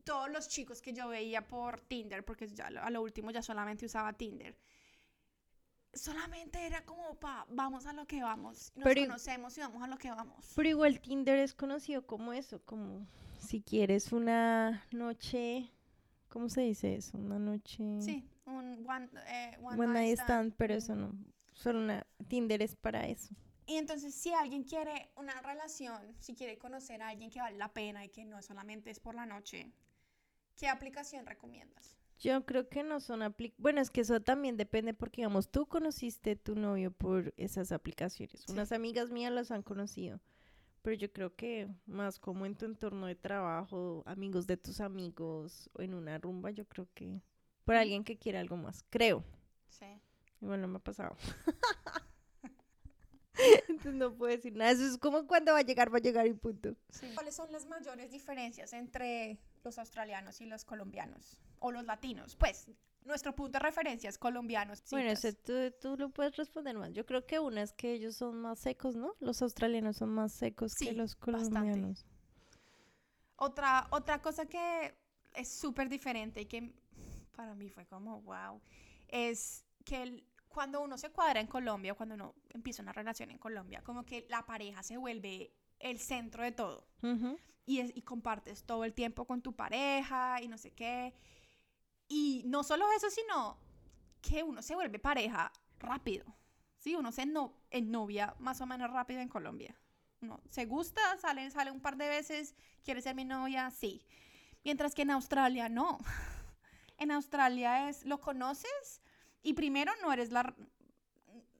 todos 0.04 0.30
los 0.30 0.48
chicos 0.48 0.82
que 0.82 0.94
yo 0.94 1.08
veía 1.08 1.48
por 1.48 1.82
Tinder, 1.82 2.24
porque 2.24 2.48
ya 2.48 2.68
a 2.68 2.90
lo 2.90 3.02
último 3.02 3.32
ya 3.32 3.42
solamente 3.42 3.86
usaba 3.86 4.14
Tinder, 4.14 4.58
solamente 5.94 6.66
era 6.66 6.86
como 6.86 7.16
pa, 7.16 7.46
vamos 7.50 7.86
a 7.86 7.94
lo 7.94 8.06
que 8.06 8.22
vamos, 8.22 8.72
nos 8.76 8.84
Pero 8.84 9.02
conocemos 9.02 9.58
y 9.58 9.62
vamos 9.62 9.84
a 9.84 9.88
lo 9.88 9.98
que 9.98 10.10
vamos. 10.12 10.52
Pero 10.56 10.70
igual 10.70 11.00
Tinder 11.00 11.40
es 11.40 11.54
conocido 11.54 12.06
como 12.06 12.34
eso, 12.34 12.62
como 12.66 13.08
si 13.40 13.62
quieres 13.62 14.12
una 14.12 14.86
noche, 14.92 15.72
¿cómo 16.28 16.50
se 16.50 16.62
dice 16.62 16.96
eso? 16.96 17.18
Una 17.18 17.40
noche... 17.40 18.02
Sí, 18.02 18.30
un 18.46 18.86
one, 18.88 19.10
eh, 19.28 19.58
one 19.62 19.82
One 19.82 19.94
night 19.94 20.18
night 20.18 20.20
stand, 20.20 20.54
pero 20.58 20.76
eso 20.76 20.96
no. 20.96 21.14
Solo 21.54 21.80
una... 21.80 22.06
Tinder 22.28 22.62
es 22.62 22.76
para 22.76 23.08
eso. 23.08 23.34
Y 23.70 23.78
entonces, 23.78 24.16
si 24.16 24.34
alguien 24.34 24.64
quiere 24.64 25.12
una 25.16 25.40
relación, 25.42 26.16
si 26.20 26.34
quiere 26.34 26.58
conocer 26.58 27.04
a 27.04 27.10
alguien 27.10 27.30
que 27.30 27.40
vale 27.40 27.56
la 27.56 27.72
pena 27.72 28.04
y 28.04 28.10
que 28.10 28.26
no 28.26 28.42
solamente 28.42 28.90
es 28.90 29.00
por 29.00 29.14
la 29.14 29.28
noche, 29.28 29.72
¿qué 30.58 30.68
aplicación 30.68 31.28
recomiendas? 31.28 31.96
Yo 32.18 32.44
creo 32.48 32.68
que 32.68 32.82
no 32.84 33.00
son 33.00 33.22
apli... 33.22 33.54
Bueno, 33.60 33.80
es 33.80 33.92
que 33.92 34.02
eso 34.02 34.20
también 34.22 34.58
depende 34.58 34.96
porque, 34.96 35.18
digamos, 35.22 35.52
tú 35.52 35.68
conociste 35.68 36.36
tu 36.36 36.56
novio 36.56 36.90
por 36.92 37.32
esas 37.38 37.72
aplicaciones. 37.72 38.42
Sí. 38.42 38.52
Unas 38.52 38.72
amigas 38.72 39.12
mías 39.12 39.32
los 39.32 39.52
han 39.52 39.62
conocido. 39.62 40.20
Pero 40.82 40.96
yo 40.96 41.14
creo 41.14 41.36
que 41.36 41.70
más 41.86 42.18
como 42.18 42.48
en 42.48 42.56
tu 42.56 42.66
entorno 42.66 43.06
de 43.06 43.14
trabajo, 43.16 44.02
amigos 44.08 44.48
de 44.48 44.58
tus 44.58 44.80
amigos 44.82 45.70
o 45.74 45.84
en 45.84 45.94
una 45.94 46.18
rumba, 46.18 46.50
yo 46.50 46.66
creo 46.68 46.88
que 46.96 47.22
por 47.66 47.76
Mm. 47.76 47.78
alguien 47.78 48.04
que 48.04 48.18
quiera 48.18 48.40
algo 48.40 48.58
más. 48.58 48.84
Creo. 48.90 49.24
Sí. 49.68 49.86
Igual 50.42 50.60
no 50.62 50.68
me 50.68 50.78
ha 50.78 50.82
pasado. 50.84 51.16
Entonces 53.68 53.94
no 53.94 54.14
puedo 54.14 54.32
decir 54.36 54.56
nada. 54.56 54.72
Eso 54.72 54.86
es 54.86 54.98
como 54.98 55.26
cuando 55.28 55.54
va 55.54 55.60
a 55.60 55.64
llegar, 55.64 55.94
va 55.94 55.98
a 55.98 56.02
llegar 56.02 56.28
y 56.28 56.34
punto. 56.34 56.76
¿Cuáles 57.14 57.36
son 57.36 57.52
las 57.52 57.68
mayores 57.68 58.12
diferencias 58.12 58.74
entre 58.74 59.38
los 59.64 59.78
australianos 59.80 60.42
y 60.42 60.46
los 60.46 60.66
colombianos? 60.66 61.38
O 61.60 61.72
los 61.72 61.86
latinos. 61.86 62.36
Pues, 62.36 62.68
nuestro 63.06 63.36
punto 63.36 63.54
de 63.58 63.60
referencia 63.60 64.10
es 64.10 64.18
colombianos. 64.18 64.84
Bueno, 64.92 65.10
ese 65.12 65.34
tú, 65.34 65.54
tú 65.82 65.96
lo 65.98 66.10
puedes 66.10 66.36
responder 66.36 66.78
más. 66.78 66.94
Yo 66.94 67.06
creo 67.06 67.26
que 67.26 67.40
una 67.40 67.62
es 67.62 67.74
que 67.74 67.94
ellos 67.94 68.16
son 68.16 68.42
más 68.42 68.60
secos, 68.60 68.96
¿no? 68.96 69.16
Los 69.20 69.42
australianos 69.42 69.98
son 69.98 70.10
más 70.10 70.32
secos 70.34 70.74
Sí, 70.74 70.88
que 70.88 70.94
los 70.94 71.18
bastante. 71.18 71.50
colombianos. 71.50 72.06
Otra, 73.38 73.88
otra 73.92 74.22
cosa 74.22 74.46
que 74.46 74.94
es 75.36 75.48
súper 75.50 75.88
diferente 75.88 76.42
y 76.42 76.46
que 76.46 76.74
para 77.36 77.56
mí 77.56 77.70
fue 77.70 77.86
como 77.86 78.22
wow, 78.24 78.60
es 79.08 79.64
que 79.86 80.04
el- 80.04 80.24
cuando 80.50 80.82
uno 80.82 80.98
se 80.98 81.12
cuadra 81.12 81.40
en 81.40 81.48
Colombia, 81.48 81.94
cuando 81.94 82.16
uno 82.16 82.36
empieza 82.50 82.82
una 82.82 82.92
relación 82.92 83.30
en 83.32 83.38
Colombia, 83.38 83.82
como 83.84 84.04
que 84.04 84.26
la 84.30 84.46
pareja 84.46 84.84
se 84.84 84.98
vuelve 84.98 85.54
el 85.80 86.00
centro 86.00 86.44
de 86.44 86.52
todo 86.52 86.88
Ujú. 87.02 87.38
y, 87.66 87.80
es- 87.80 87.96
y 87.96 88.02
compartes 88.02 88.64
todo 88.64 88.84
el 88.84 88.94
tiempo 88.94 89.26
con 89.26 89.42
tu 89.42 89.56
pareja 89.56 90.42
y 90.42 90.48
no 90.48 90.58
sé 90.58 90.72
qué. 90.72 91.14
Y 92.08 92.42
no 92.46 92.64
solo 92.64 92.92
eso, 92.92 93.10
sino 93.10 93.58
que 94.22 94.44
uno 94.44 94.62
se 94.62 94.76
vuelve 94.76 95.00
pareja 95.00 95.52
rápido. 95.80 96.26
Sí, 96.78 96.96
uno 96.96 97.12
se 97.12 97.26
no, 97.26 97.54
en 97.70 97.92
novia 97.92 98.36
más 98.40 98.60
o 98.62 98.66
menos 98.66 98.90
rápido 98.92 99.22
en 99.22 99.30
Colombia. 99.30 99.76
Uno 100.22 100.42
se 100.50 100.66
gusta, 100.66 101.02
sale, 101.20 101.50
sale 101.52 101.72
un 101.72 101.80
par 101.80 101.96
de 101.96 102.08
veces, 102.10 102.56
quiere 102.84 103.02
ser 103.02 103.16
mi 103.16 103.24
novia, 103.26 103.70
sí. 103.72 104.06
Mientras 104.64 104.94
que 104.96 105.04
en 105.04 105.12
Australia 105.12 105.70
no. 105.70 106.00
En 106.98 107.12
Australia 107.12 107.88
es, 107.88 108.04
lo 108.04 108.20
conoces 108.20 109.02
y 109.44 109.54
primero 109.54 109.92
no 110.02 110.12
eres 110.14 110.32
la... 110.32 110.54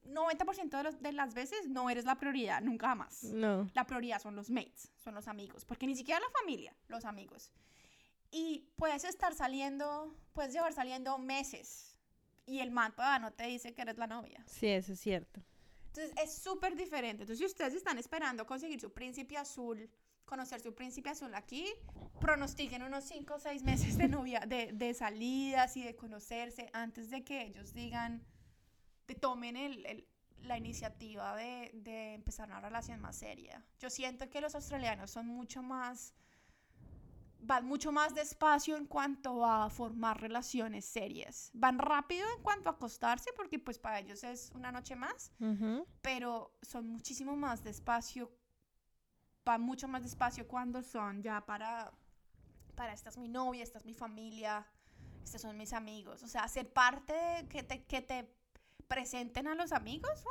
90% 0.04 0.70
de, 0.76 0.82
los- 0.82 1.00
de 1.00 1.12
las 1.12 1.34
veces 1.34 1.68
no 1.68 1.88
eres 1.88 2.04
la 2.04 2.16
prioridad, 2.18 2.60
nunca 2.62 2.88
jamás 2.88 3.22
No. 3.24 3.70
la 3.74 3.86
prioridad 3.86 4.20
son 4.20 4.34
los 4.34 4.50
mates, 4.50 4.90
son 5.04 5.14
los 5.14 5.28
amigos, 5.28 5.64
porque 5.64 5.86
ni 5.86 5.94
siquiera 5.94 6.18
la 6.20 6.30
familia, 6.40 6.74
los 6.88 7.04
amigos. 7.04 7.52
Y 8.32 8.66
puedes 8.76 9.04
estar 9.04 9.34
saliendo, 9.34 10.12
puedes 10.32 10.52
llevar 10.52 10.72
saliendo 10.72 11.16
meses 11.18 11.96
y 12.46 12.58
el 12.58 12.70
man 12.72 12.92
todavía 12.94 13.20
no 13.20 13.32
te 13.32 13.44
dice 13.46 13.72
que 13.72 13.82
eres 13.82 13.98
la 13.98 14.06
novia. 14.08 14.42
Sí, 14.46 14.66
eso 14.66 14.94
es 14.94 15.00
cierto. 15.00 15.40
Entonces 15.86 16.12
es 16.22 16.34
súper 16.42 16.74
diferente. 16.76 17.22
Entonces 17.22 17.38
si 17.38 17.44
ustedes 17.44 17.74
están 17.74 17.98
esperando 17.98 18.44
conseguir 18.46 18.80
su 18.80 18.92
príncipe 18.92 19.36
azul, 19.36 19.88
conocer 20.30 20.60
su 20.60 20.72
príncipe 20.74 21.10
azul 21.10 21.34
aquí, 21.34 21.66
pronostiquen 22.20 22.82
unos 22.84 23.04
5 23.04 23.34
o 23.34 23.38
6 23.40 23.62
meses 23.64 23.98
de 23.98 24.08
novia, 24.08 24.40
de, 24.46 24.72
de 24.72 24.94
salidas 24.94 25.76
y 25.76 25.82
de 25.82 25.94
conocerse 25.96 26.70
antes 26.72 27.10
de 27.10 27.22
que 27.24 27.42
ellos 27.42 27.72
digan, 27.74 28.22
te 29.06 29.14
tomen 29.14 29.56
el- 29.56 29.84
el- 29.86 30.06
la 30.42 30.56
iniciativa 30.56 31.34
de, 31.36 31.70
de 31.74 32.14
empezar 32.14 32.48
una 32.48 32.60
relación 32.60 33.00
más 33.00 33.16
seria. 33.16 33.62
Yo 33.80 33.90
siento 33.90 34.30
que 34.30 34.40
los 34.40 34.54
australianos 34.54 35.10
son 35.10 35.26
mucho 35.26 35.62
más, 35.62 36.14
van 37.42 37.64
mucho 37.66 37.90
más 37.92 38.14
despacio 38.14 38.76
en 38.76 38.86
cuanto 38.86 39.44
a 39.44 39.68
formar 39.68 40.20
relaciones 40.20 40.84
serias. 40.84 41.50
Van 41.54 41.78
rápido 41.78 42.24
en 42.36 42.42
cuanto 42.42 42.68
a 42.68 42.72
acostarse 42.72 43.30
porque 43.36 43.58
pues 43.58 43.78
para 43.78 43.98
ellos 43.98 44.22
es 44.24 44.50
una 44.54 44.70
noche 44.72 44.94
más 44.94 45.32
Ujú. 45.40 45.86
pero 46.02 46.54
son 46.62 46.86
muchísimo 46.88 47.36
más 47.36 47.62
despacio, 47.64 48.30
van 49.44 49.60
mucho 49.62 49.88
más 49.88 50.02
despacio 50.02 50.46
cuando 50.46 50.82
son 50.82 51.22
ya 51.22 51.44
para, 51.44 51.92
para 52.74 52.92
esta 52.92 53.08
es 53.10 53.18
mi 53.18 53.28
novia, 53.28 53.62
esta 53.62 53.78
es 53.78 53.84
mi 53.84 53.94
familia, 53.94 54.66
estos 55.24 55.42
son 55.42 55.56
mis 55.56 55.72
amigos. 55.72 56.22
O 56.22 56.28
sea, 56.28 56.46
ser 56.48 56.72
parte 56.72 57.12
de 57.12 57.48
que 57.48 57.62
te, 57.62 57.84
que 57.84 58.02
te 58.02 58.28
presenten 58.88 59.46
a 59.48 59.54
los 59.54 59.72
amigos, 59.72 60.24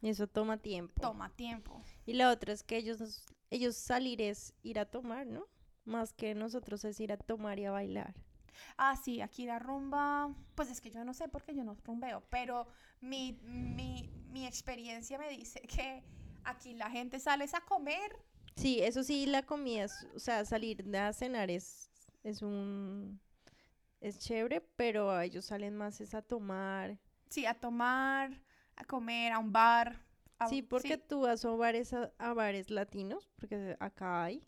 Y 0.00 0.08
eso 0.08 0.26
toma 0.26 0.56
tiempo. 0.58 1.00
toma 1.00 1.30
tiempo. 1.30 1.82
Y 2.06 2.14
la 2.14 2.30
otra 2.30 2.52
es 2.52 2.62
que 2.62 2.76
ellos, 2.76 3.24
ellos 3.50 3.76
salir 3.76 4.20
es 4.22 4.54
ir 4.62 4.78
a 4.78 4.86
tomar, 4.86 5.26
¿no? 5.26 5.46
Más 5.84 6.12
que 6.12 6.34
nosotros 6.34 6.84
es 6.84 7.00
ir 7.00 7.12
a 7.12 7.16
tomar 7.16 7.58
y 7.58 7.64
a 7.66 7.70
bailar. 7.72 8.14
Ah, 8.76 8.96
sí, 8.96 9.20
aquí 9.20 9.46
la 9.46 9.58
rumba, 9.58 10.34
pues 10.54 10.70
es 10.70 10.80
que 10.80 10.90
yo 10.90 11.04
no 11.04 11.14
sé 11.14 11.28
porque 11.28 11.54
yo 11.54 11.64
no 11.64 11.76
rumbeo, 11.84 12.22
pero 12.28 12.66
mi, 13.00 13.38
mi, 13.42 14.08
mi 14.30 14.46
experiencia 14.46 15.18
me 15.18 15.28
dice 15.28 15.60
que 15.62 16.02
aquí 16.44 16.74
la 16.74 16.90
gente 16.90 17.18
sale 17.20 17.46
a 17.52 17.60
comer 17.60 18.16
Sí, 18.56 18.80
eso 18.82 19.04
sí, 19.04 19.26
la 19.26 19.44
comida, 19.44 19.84
es- 19.84 20.06
o 20.16 20.18
sea, 20.18 20.44
salir 20.44 20.84
a 20.96 21.12
cenar 21.12 21.48
es, 21.50 21.90
es 22.24 22.42
un... 22.42 23.20
Es 24.00 24.18
chévere, 24.18 24.60
pero 24.60 25.10
a 25.12 25.24
ellos 25.24 25.44
salen 25.44 25.76
más 25.76 26.00
es 26.00 26.12
a 26.14 26.22
tomar. 26.22 26.98
Sí, 27.28 27.46
a 27.46 27.54
tomar, 27.54 28.40
a 28.74 28.84
comer, 28.84 29.32
a 29.32 29.38
un 29.38 29.52
bar. 29.52 30.04
a- 30.40 30.48
Sí, 30.48 30.62
porque 30.62 30.98
tú 30.98 31.20
vas 31.20 31.44
a 31.44 31.50
bares, 31.50 31.92
a, 31.92 32.12
a 32.18 32.32
bares 32.34 32.68
latinos, 32.70 33.28
porque 33.36 33.76
acá 33.78 34.24
hay, 34.24 34.44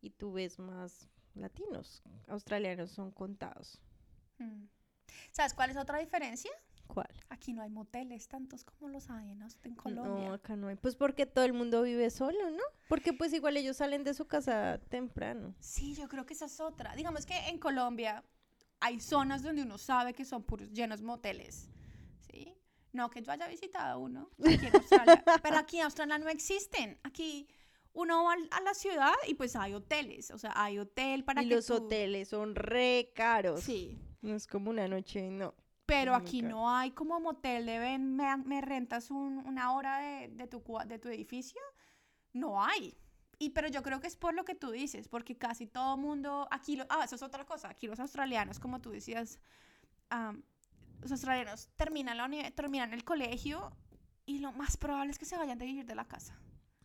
y 0.00 0.08
tú 0.10 0.32
ves 0.32 0.58
más 0.58 1.08
latinos. 1.34 2.02
Australianos 2.28 2.90
son 2.92 3.10
contados. 3.10 3.78
Mm. 4.38 4.64
¿Sabes 5.32 5.52
cuál 5.54 5.68
es 5.70 5.76
otra 5.76 5.98
diferencia? 5.98 6.50
¿Cuál? 6.94 7.08
Aquí 7.28 7.52
no 7.52 7.62
hay 7.62 7.70
moteles 7.70 8.28
tantos 8.28 8.62
como 8.64 8.88
los 8.88 9.10
hay 9.10 9.30
en, 9.32 9.42
en 9.42 9.74
No, 9.74 9.76
Colombia. 9.76 10.32
acá 10.34 10.54
no 10.54 10.68
hay. 10.68 10.76
Pues 10.76 10.94
porque 10.94 11.26
todo 11.26 11.44
el 11.44 11.52
mundo 11.52 11.82
vive 11.82 12.08
solo, 12.10 12.50
¿no? 12.50 12.62
Porque 12.88 13.12
pues 13.12 13.32
igual 13.32 13.56
ellos 13.56 13.76
salen 13.78 14.04
de 14.04 14.14
su 14.14 14.26
casa 14.26 14.78
temprano. 14.88 15.54
Sí, 15.58 15.94
yo 15.94 16.08
creo 16.08 16.24
que 16.24 16.34
esa 16.34 16.44
es 16.46 16.60
otra. 16.60 16.94
Digamos 16.94 17.26
que 17.26 17.36
en 17.48 17.58
Colombia 17.58 18.22
hay 18.80 19.00
zonas 19.00 19.42
donde 19.42 19.62
uno 19.62 19.76
sabe 19.76 20.12
que 20.14 20.24
son 20.24 20.44
puros 20.44 20.70
llenos 20.72 21.02
moteles. 21.02 21.68
¿Sí? 22.30 22.54
No 22.92 23.10
que 23.10 23.22
yo 23.22 23.32
haya 23.32 23.48
visitado 23.48 23.98
uno 23.98 24.30
aquí 24.44 24.66
en 24.66 24.76
Australia. 24.76 25.24
pero 25.42 25.56
aquí 25.58 25.78
en 25.78 25.84
Australia 25.84 26.18
no 26.18 26.28
existen. 26.28 26.98
Aquí 27.02 27.48
uno 27.92 28.22
va 28.24 28.34
a 28.50 28.60
la 28.60 28.74
ciudad 28.74 29.12
y 29.26 29.34
pues 29.34 29.56
hay 29.56 29.74
hoteles. 29.74 30.30
O 30.30 30.38
sea, 30.38 30.52
hay 30.54 30.78
hotel 30.78 31.24
para 31.24 31.42
y 31.42 31.48
que 31.48 31.56
los 31.56 31.66
tú- 31.66 31.74
hoteles 31.74 32.28
son 32.28 32.54
re 32.54 33.10
caros. 33.16 33.62
Sí. 33.64 33.98
No 34.22 34.34
es 34.36 34.46
como 34.46 34.70
una 34.70 34.86
noche, 34.88 35.28
no. 35.28 35.54
Pero 35.86 36.12
muy 36.12 36.20
aquí 36.22 36.42
no 36.42 36.70
hay 36.70 36.92
como 36.92 37.20
motel 37.20 37.66
de 37.66 37.78
ven, 37.78 38.16
me, 38.16 38.36
me 38.38 38.60
rentas 38.60 39.10
un- 39.10 39.38
una 39.46 39.72
hora 39.72 39.98
de, 39.98 40.28
de 40.28 40.46
tu, 40.46 40.62
de 40.86 40.98
tu 40.98 41.08
edificio. 41.08 41.60
No 42.32 42.62
hay. 42.62 42.96
Y 43.38 43.50
pero 43.50 43.68
yo 43.68 43.82
creo 43.82 44.00
que 44.00 44.06
es 44.06 44.16
por 44.16 44.32
lo 44.34 44.44
que 44.44 44.54
tú 44.54 44.70
dices, 44.70 45.08
porque 45.08 45.36
casi 45.36 45.66
todo 45.66 45.96
mundo, 45.96 46.48
aquí, 46.50 46.76
lo, 46.76 46.86
ah, 46.88 47.02
eso 47.04 47.16
es 47.16 47.22
otra 47.22 47.44
cosa, 47.44 47.68
aquí 47.68 47.86
los 47.86 47.98
australianos, 48.00 48.58
como 48.60 48.80
tú 48.80 48.90
decías, 48.90 49.38
am, 50.08 50.42
los 51.02 51.10
australianos 51.12 51.68
terminan, 51.76 52.16
la 52.16 52.50
terminan 52.52 52.94
el 52.94 53.04
colegio 53.04 53.76
y 54.24 54.38
lo 54.38 54.52
más 54.52 54.76
probable 54.76 55.10
es 55.10 55.18
que 55.18 55.24
se 55.26 55.36
vayan 55.36 55.58
de 55.58 55.66
vivir 55.66 55.84
de 55.84 55.94
la 55.96 56.04
casa, 56.06 56.38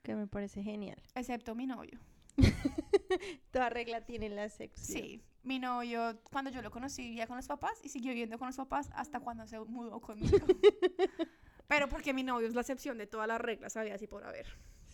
Que 0.04 0.16
me 0.16 0.28
parece 0.28 0.62
genial. 0.64 1.02
excepto 1.16 1.54
mi 1.56 1.68
novio. 1.68 2.00
Toda 3.52 3.70
regla 3.70 4.02
tiene 4.06 4.30
la 4.30 4.50
sección. 4.50 5.02
Sí, 5.04 5.24
mi 5.44 5.60
novio, 5.60 6.20
cuando 6.24 6.52
yo 6.52 6.62
lo 6.62 6.72
conocí, 6.72 7.04
vivía 7.04 7.28
con 7.28 7.38
los 7.38 7.48
papás 7.48 7.80
y 7.84 7.90
siguió 7.90 8.12
viviendo 8.12 8.38
con 8.38 8.48
los 8.48 8.58
papás 8.58 8.90
hasta 8.94 9.20
cuando 9.20 9.48
se 9.48 9.60
mudó 9.60 10.00
conmigo. 10.00 10.38
Pero 11.68 11.88
porque 11.88 12.14
mi 12.14 12.24
novio 12.24 12.48
es 12.48 12.56
la 12.56 12.62
excepción 12.62 12.98
de 12.98 13.08
todas 13.08 13.28
las 13.28 13.40
reglas, 13.40 13.78
había 13.78 13.96
así 13.96 14.08
por 14.08 14.24
haber. 14.24 14.48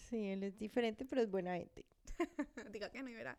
Sí, 0.09 0.27
él 0.27 0.43
es 0.43 0.57
diferente, 0.59 1.05
pero 1.05 1.21
es 1.21 1.31
buena 1.31 1.55
gente. 1.55 1.85
Diga 2.71 2.89
que 2.89 3.01
no, 3.01 3.05
verá. 3.05 3.37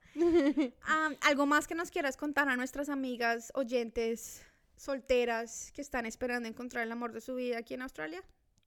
Am, 0.83 1.16
¿Algo 1.21 1.47
más 1.47 1.69
que 1.69 1.75
nos 1.75 1.90
quieras 1.90 2.16
contar 2.16 2.49
a 2.49 2.57
nuestras 2.57 2.88
amigas 2.88 3.53
oyentes 3.55 4.45
solteras 4.77 5.71
que 5.73 5.81
están 5.81 6.07
esperando 6.07 6.49
encontrar 6.49 6.85
el 6.85 6.92
amor 6.92 7.12
de 7.12 7.21
su 7.21 7.35
vida 7.35 7.59
aquí 7.59 7.75
en 7.75 7.83
Australia? 7.83 8.23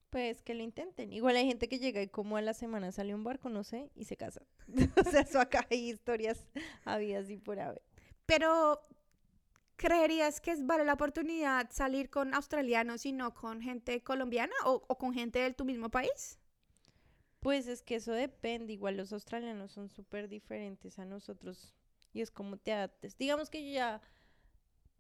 Pues 0.10 0.42
que 0.42 0.56
lo 0.56 0.64
intenten. 0.64 1.14
Igual 1.14 1.36
hay 1.36 1.46
gente 1.46 1.68
que 1.68 1.78
llega 1.78 2.02
y 2.02 2.08
como 2.08 2.38
a 2.38 2.42
la 2.42 2.54
semana 2.54 2.92
sale 2.92 3.14
un 3.14 3.24
barco, 3.24 3.50
no 3.50 3.64
sé, 3.64 3.92
y 3.96 4.06
se 4.06 4.18
casa. 4.18 4.42
o 5.06 5.10
sea, 5.10 5.22
eso 5.22 5.40
acá 5.40 5.68
hay 5.70 5.90
historias 5.90 6.48
habidas 6.86 7.30
y 7.30 7.38
por 7.38 7.60
haber. 7.60 7.82
Pero, 8.30 8.80
¿creerías 9.76 10.40
que 10.40 10.52
es- 10.52 10.64
vale 10.64 10.86
la 10.86 10.94
oportunidad 10.94 11.72
salir 11.72 12.12
con 12.12 12.36
australianos 12.36 13.08
y 13.08 13.12
no 13.12 13.34
con 13.34 13.60
gente 13.60 14.04
colombiana 14.04 14.54
o, 14.66 14.82
con 15.00 15.14
gente 15.16 15.40
de 15.40 15.52
tu 15.52 15.66
mismo 15.66 15.90
país? 15.90 16.38
Pues 17.40 17.68
es 17.68 17.82
que 17.82 17.96
eso 17.96 18.12
depende. 18.12 18.74
Igual 18.74 18.98
los 18.98 19.14
australianos 19.14 19.72
son 19.72 19.90
súper 19.90 20.28
diferentes 20.30 21.00
a 21.00 21.06
nosotros. 21.06 21.74
Y 22.14 22.22
es 22.22 22.30
como 22.30 22.58
te 22.58 22.72
adaptes. 22.72 23.18
Digamos 23.18 23.50
que 23.50 23.66
yo 23.66 23.74
ya. 23.74 24.02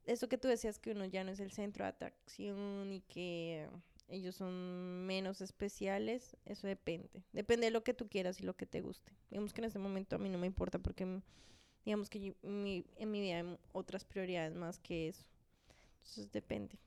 Eso 0.05 0.27
que 0.27 0.39
tú 0.39 0.47
decías 0.47 0.79
que 0.79 0.91
uno 0.91 1.05
ya 1.05 1.23
no 1.23 1.31
es 1.31 1.39
el 1.39 1.51
centro 1.51 1.83
de 1.85 1.89
atracción 1.89 2.91
y 2.91 3.01
que 3.01 3.69
ellos 4.07 4.35
son 4.35 5.05
menos 5.05 5.41
especiales. 5.41 6.35
Eso 6.45 6.65
depende. 6.65 7.23
Depende 7.31 7.67
de 7.67 7.71
lo 7.71 7.83
que 7.83 7.93
tú 7.93 8.07
quieras 8.09 8.39
y 8.39 8.43
lo 8.43 8.55
que 8.55 8.65
te 8.65 8.81
guste. 8.81 9.11
Digamos 9.29 9.53
que 9.53 9.61
en 9.61 9.65
este 9.65 9.77
momento 9.77 10.15
a 10.15 10.19
mí 10.19 10.29
no 10.29 10.39
me 10.39 10.47
importa 10.47 10.79
porque. 10.79 11.21
Digamos 11.85 12.09
que 12.09 12.19
yo- 12.19 12.33
mi- 12.41 12.85
en 12.97 13.11
mi 13.11 13.21
vida 13.21 13.37
hay 13.39 13.57
otras 13.71 14.03
prioridades 14.05 14.53
más 14.55 14.79
que 14.79 15.07
eso. 15.09 15.23
Entonces 15.99 16.31
depende. 16.31 16.77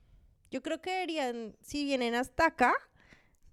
Yo 0.51 0.63
creo 0.63 0.81
que 0.81 0.91
deberían, 0.91 1.57
si 1.63 1.85
vienen 1.85 2.15
hasta 2.15 2.47
acá, 2.47 2.75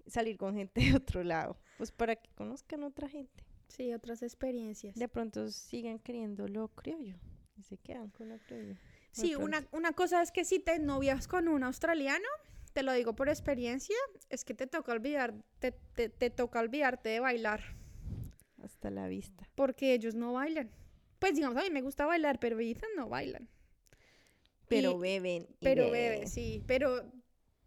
salir 0.07 0.37
con 0.37 0.55
gente 0.55 0.81
de 0.81 0.95
otro 0.95 1.23
lado. 1.23 1.57
Pues 1.77 1.91
para 1.91 2.15
que 2.15 2.29
conozcan 2.35 2.83
otra 2.83 3.07
gente. 3.07 3.43
Sí, 3.67 3.93
otras 3.93 4.21
experiencias. 4.23 4.95
De 4.95 5.07
pronto 5.07 5.49
sigan 5.51 5.99
queriendo 5.99 6.47
lo 6.47 6.67
criollo. 6.69 7.15
Y 7.55 7.63
se 7.63 7.77
quedan 7.77 8.09
con 8.09 8.29
lo 8.29 8.37
criollo. 8.39 8.75
Sí, 9.11 9.35
una, 9.35 9.65
una 9.71 9.93
cosa 9.93 10.21
es 10.21 10.31
que 10.31 10.43
si 10.45 10.59
te 10.59 10.77
novias 10.79 11.27
con 11.27 11.47
un 11.47 11.63
australiano, 11.63 12.27
te 12.65 12.79
te 12.79 12.83
lo 12.83 12.93
digo 12.93 13.13
por 13.15 13.27
experiencia, 13.29 13.95
es 14.29 14.45
que 14.45 14.53
te 14.53 14.67
toca 14.67 14.91
olvidar, 14.91 15.33
te, 15.59 15.71
te, 15.71 16.07
te 16.09 16.29
toca 16.29 16.59
olvidarte 16.59 17.09
de 17.09 17.19
bailar, 17.19 17.61
Hasta 18.63 18.89
la 18.91 19.07
vista. 19.07 19.49
porque 19.55 19.93
ellos 19.93 20.13
no 20.15 20.33
bailan. 20.33 20.69
Pues 21.19 21.35
digamos, 21.35 21.57
a 21.57 21.63
mí 21.63 21.69
me 21.69 21.81
gusta 21.81 22.05
bailar, 22.05 22.39
pero 22.39 22.59
Ethan 22.59 22.89
no 22.95 23.09
bailan. 23.09 23.47
Pero 24.67 24.91
Y- 24.97 24.99
beben. 24.99 25.47
y 25.59 25.63
Pero 25.65 25.89
bebe, 25.91 26.27
sí, 26.27 26.63
pero, 26.67 27.11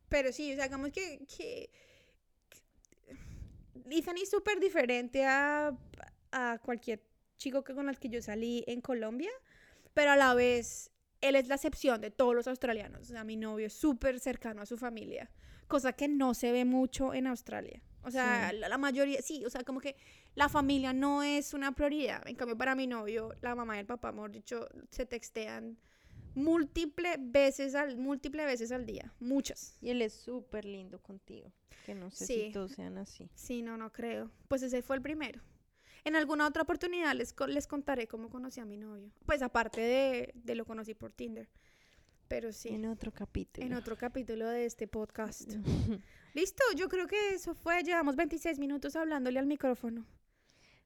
pero 0.09 0.33
sí, 0.33 0.53
o 0.53 0.57
sea, 0.57 0.65
digamos 0.65 0.91
que, 0.91 1.19
que, 1.27 1.71
que 3.87 3.99
Ethan 3.99 4.17
es 4.19 4.31
súper 4.31 4.61
diferente 4.61 5.25
a, 5.25 5.77
a 6.31 6.59
cualquier 6.65 7.03
chico 7.37 7.65
que 7.65 7.75
con 7.75 7.89
el 7.89 7.99
que 7.99 8.09
yo 8.09 8.23
salí 8.23 8.65
en 8.67 8.81
Colombia, 8.81 9.31
pero 9.95 10.13
a 10.13 10.17
la 10.17 10.35
vez 10.35 10.91
él 11.21 11.37
es 11.37 11.49
la 11.49 11.57
excepción 11.57 12.01
de 12.01 12.11
todos 12.11 12.35
los 12.35 12.47
australianos. 12.47 13.03
O 13.03 13.13
sea, 13.13 13.25
mi 13.25 13.37
novio 13.37 13.67
es 13.67 13.73
súper 13.75 14.19
cercano 14.21 14.63
a 14.63 14.67
su 14.67 14.77
familia, 14.79 15.31
cosa 15.69 15.93
que 15.93 16.09
no 16.09 16.35
se 16.35 16.53
ve 16.53 16.65
mucho 16.65 17.15
en 17.15 17.27
Australia. 17.27 17.83
O 18.05 18.11
sea, 18.11 18.51
Sí. 18.51 18.57
la, 18.59 18.69
la 18.69 18.79
mayoría, 18.79 19.21
sí, 19.23 19.45
o 19.45 19.51
sea, 19.51 19.63
como 19.65 19.81
que 19.81 19.97
la 20.35 20.49
familia 20.49 20.93
no 20.93 21.23
es 21.23 21.55
una 21.55 21.73
prioridad. 21.73 22.27
En 22.27 22.37
cambio, 22.37 22.57
para 22.57 22.75
mi 22.75 22.87
novio, 22.87 23.35
la 23.41 23.55
mamá 23.55 23.77
y 23.77 23.81
el 23.81 23.87
papá, 23.87 24.13
mejor 24.13 24.31
dicho, 24.33 24.69
se 24.91 25.05
textean 25.07 25.79
múltiples 26.35 27.17
veces 27.21 27.75
al, 27.75 27.97
múltiples 27.99 28.47
veces 28.47 28.73
al 28.73 28.87
día. 28.87 29.13
Muchas. 29.21 29.77
Y 29.81 29.91
él 29.91 30.01
es 30.03 30.15
súper 30.15 30.65
lindo 30.65 30.99
contigo. 31.01 31.53
Que 31.85 31.95
no 31.95 32.11
sé 32.11 32.27
Sí. 32.27 32.35
si 32.47 32.53
todos 32.53 32.73
sean 32.73 32.97
así. 32.99 33.29
Sí, 33.35 33.61
no, 33.63 33.77
no 33.77 33.93
creo. 33.93 34.31
Pues 34.49 34.63
ese 34.63 34.83
fue 34.83 34.97
el 34.97 35.03
primero. 35.03 35.41
En 36.05 36.17
alguna 36.17 36.47
otra 36.47 36.63
oportunidad 36.63 37.15
les, 37.15 37.35
les 37.49 37.67
contaré 37.67 38.07
cómo 38.09 38.29
conocí 38.31 38.61
a 38.61 38.65
mi 38.65 38.77
novio. 38.77 39.13
Pues 39.27 39.43
aparte 39.43 39.81
de, 39.81 40.33
de 40.35 40.55
lo 40.55 40.65
conocí 40.65 40.95
por 40.95 41.13
Tinder. 41.13 41.49
Pero 42.29 42.51
sí, 42.53 42.69
En 42.71 42.87
otro 42.87 43.13
capítulo. 43.13 43.67
en 43.67 43.75
otro 43.75 43.97
capítulo 43.99 44.49
de 44.49 44.65
este 44.65 44.89
podcast. 44.89 45.53
Listo, 46.35 46.63
yo 46.77 46.89
creo 46.89 47.07
que 47.07 47.35
eso 47.35 47.55
fue. 47.55 47.83
Llevamos 47.83 48.17
26 48.17 48.59
minutos 48.59 48.97
hablándole 48.97 49.39
al 49.39 49.47
micrófono. 49.47 50.07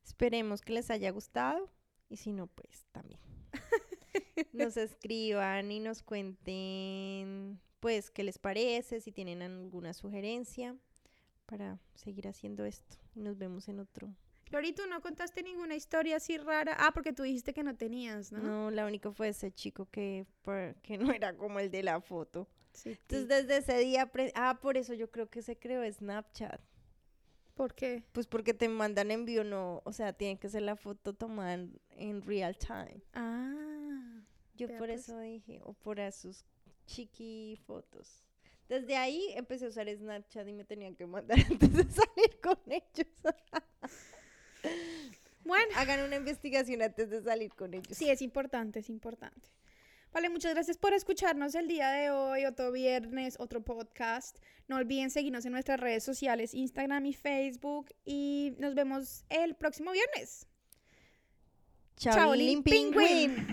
Esperemos 0.06 0.62
que 0.62 0.72
les 0.72 0.90
haya 0.90 1.10
gustado. 1.10 1.68
Y 2.08 2.16
si 2.16 2.32
no, 2.32 2.46
pues 2.46 2.86
también. 2.92 3.20
nos 4.52 4.76
escriban 4.76 5.70
y 5.72 5.80
nos 5.80 6.02
cuenten, 6.02 7.60
pues, 7.80 8.10
qué 8.10 8.22
les 8.22 8.38
parece, 8.38 9.00
si 9.00 9.10
tienen 9.10 9.42
alguna 9.42 9.92
sugerencia 9.92 10.76
para 11.44 11.80
seguir 11.94 12.28
haciendo 12.28 12.64
esto. 12.64 12.96
Y 13.16 13.20
nos 13.20 13.36
vemos 13.36 13.68
en 13.68 13.80
otro. 13.80 14.14
Lori, 14.50 14.72
tú 14.72 14.82
no 14.88 15.00
contaste 15.00 15.42
ninguna 15.42 15.74
historia 15.74 16.16
así 16.16 16.38
rara. 16.38 16.76
Ah, 16.78 16.92
porque 16.94 17.12
tú 17.12 17.24
dijiste 17.24 17.52
que 17.52 17.64
no 17.64 17.76
tenías, 17.76 18.30
¿no? 18.30 18.38
No, 18.38 18.70
la 18.70 18.86
única 18.86 19.10
fue 19.10 19.28
ese 19.28 19.50
chico 19.50 19.86
que, 19.90 20.24
que 20.82 20.98
no 20.98 21.10
era 21.12 21.36
como 21.36 21.58
el 21.58 21.72
de 21.72 21.82
la 21.82 22.00
foto. 22.00 22.48
Sí, 22.72 22.90
Entonces, 22.90 23.26
desde 23.26 23.56
ese 23.56 23.78
día, 23.78 24.08
ah, 24.36 24.60
por 24.60 24.76
eso 24.76 24.94
yo 24.94 25.10
creo 25.10 25.28
que 25.28 25.42
se 25.42 25.58
creó 25.58 25.82
Snapchat. 25.92 26.60
¿Por 27.56 27.74
qué? 27.74 28.04
Pues 28.12 28.26
porque 28.26 28.52
te 28.52 28.68
mandan 28.68 29.10
envío, 29.10 29.42
no, 29.42 29.80
o 29.84 29.92
sea, 29.92 30.12
tiene 30.12 30.38
que 30.38 30.50
ser 30.50 30.60
la 30.60 30.76
foto 30.76 31.14
tomada 31.14 31.54
en, 31.54 31.80
en 31.96 32.20
real 32.20 32.54
time. 32.58 33.00
Ah. 33.14 34.20
Yo 34.54 34.68
por 34.68 34.88
pues. 34.88 35.00
eso 35.00 35.18
dije, 35.20 35.60
o 35.64 35.72
por 35.72 35.98
sus 36.12 36.44
chiqui 36.86 37.58
fotos. 37.66 38.22
Desde 38.68 38.96
ahí 38.96 39.32
empecé 39.34 39.64
a 39.64 39.68
usar 39.68 39.88
Snapchat 39.88 40.46
y 40.46 40.52
me 40.52 40.64
tenían 40.64 40.94
que 40.94 41.06
mandar 41.06 41.38
antes 41.50 41.72
de 41.72 41.84
salir 41.84 42.40
con 42.42 42.58
ellos. 42.66 43.08
Bueno. 45.44 45.72
Hagan 45.76 46.04
una 46.04 46.16
investigación 46.16 46.82
antes 46.82 47.08
de 47.08 47.22
salir 47.22 47.54
con 47.54 47.72
ellos. 47.72 47.96
Sí, 47.96 48.10
es 48.10 48.20
importante, 48.20 48.80
es 48.80 48.90
importante. 48.90 49.48
Vale, 50.16 50.30
muchas 50.30 50.54
gracias 50.54 50.78
por 50.78 50.94
escucharnos 50.94 51.54
el 51.54 51.68
día 51.68 51.90
de 51.90 52.10
hoy, 52.10 52.46
otro 52.46 52.72
viernes, 52.72 53.36
otro 53.38 53.62
podcast. 53.62 54.38
No 54.66 54.76
olviden 54.76 55.10
seguirnos 55.10 55.44
en 55.44 55.52
nuestras 55.52 55.78
redes 55.78 56.04
sociales, 56.04 56.54
Instagram 56.54 57.04
y 57.04 57.12
Facebook. 57.12 57.90
Y 58.06 58.54
nos 58.58 58.74
vemos 58.74 59.26
el 59.28 59.56
próximo 59.56 59.92
viernes. 59.92 60.46
Chao, 61.98 62.34
Lin. 62.34 62.62
Pingüin. 62.62 63.46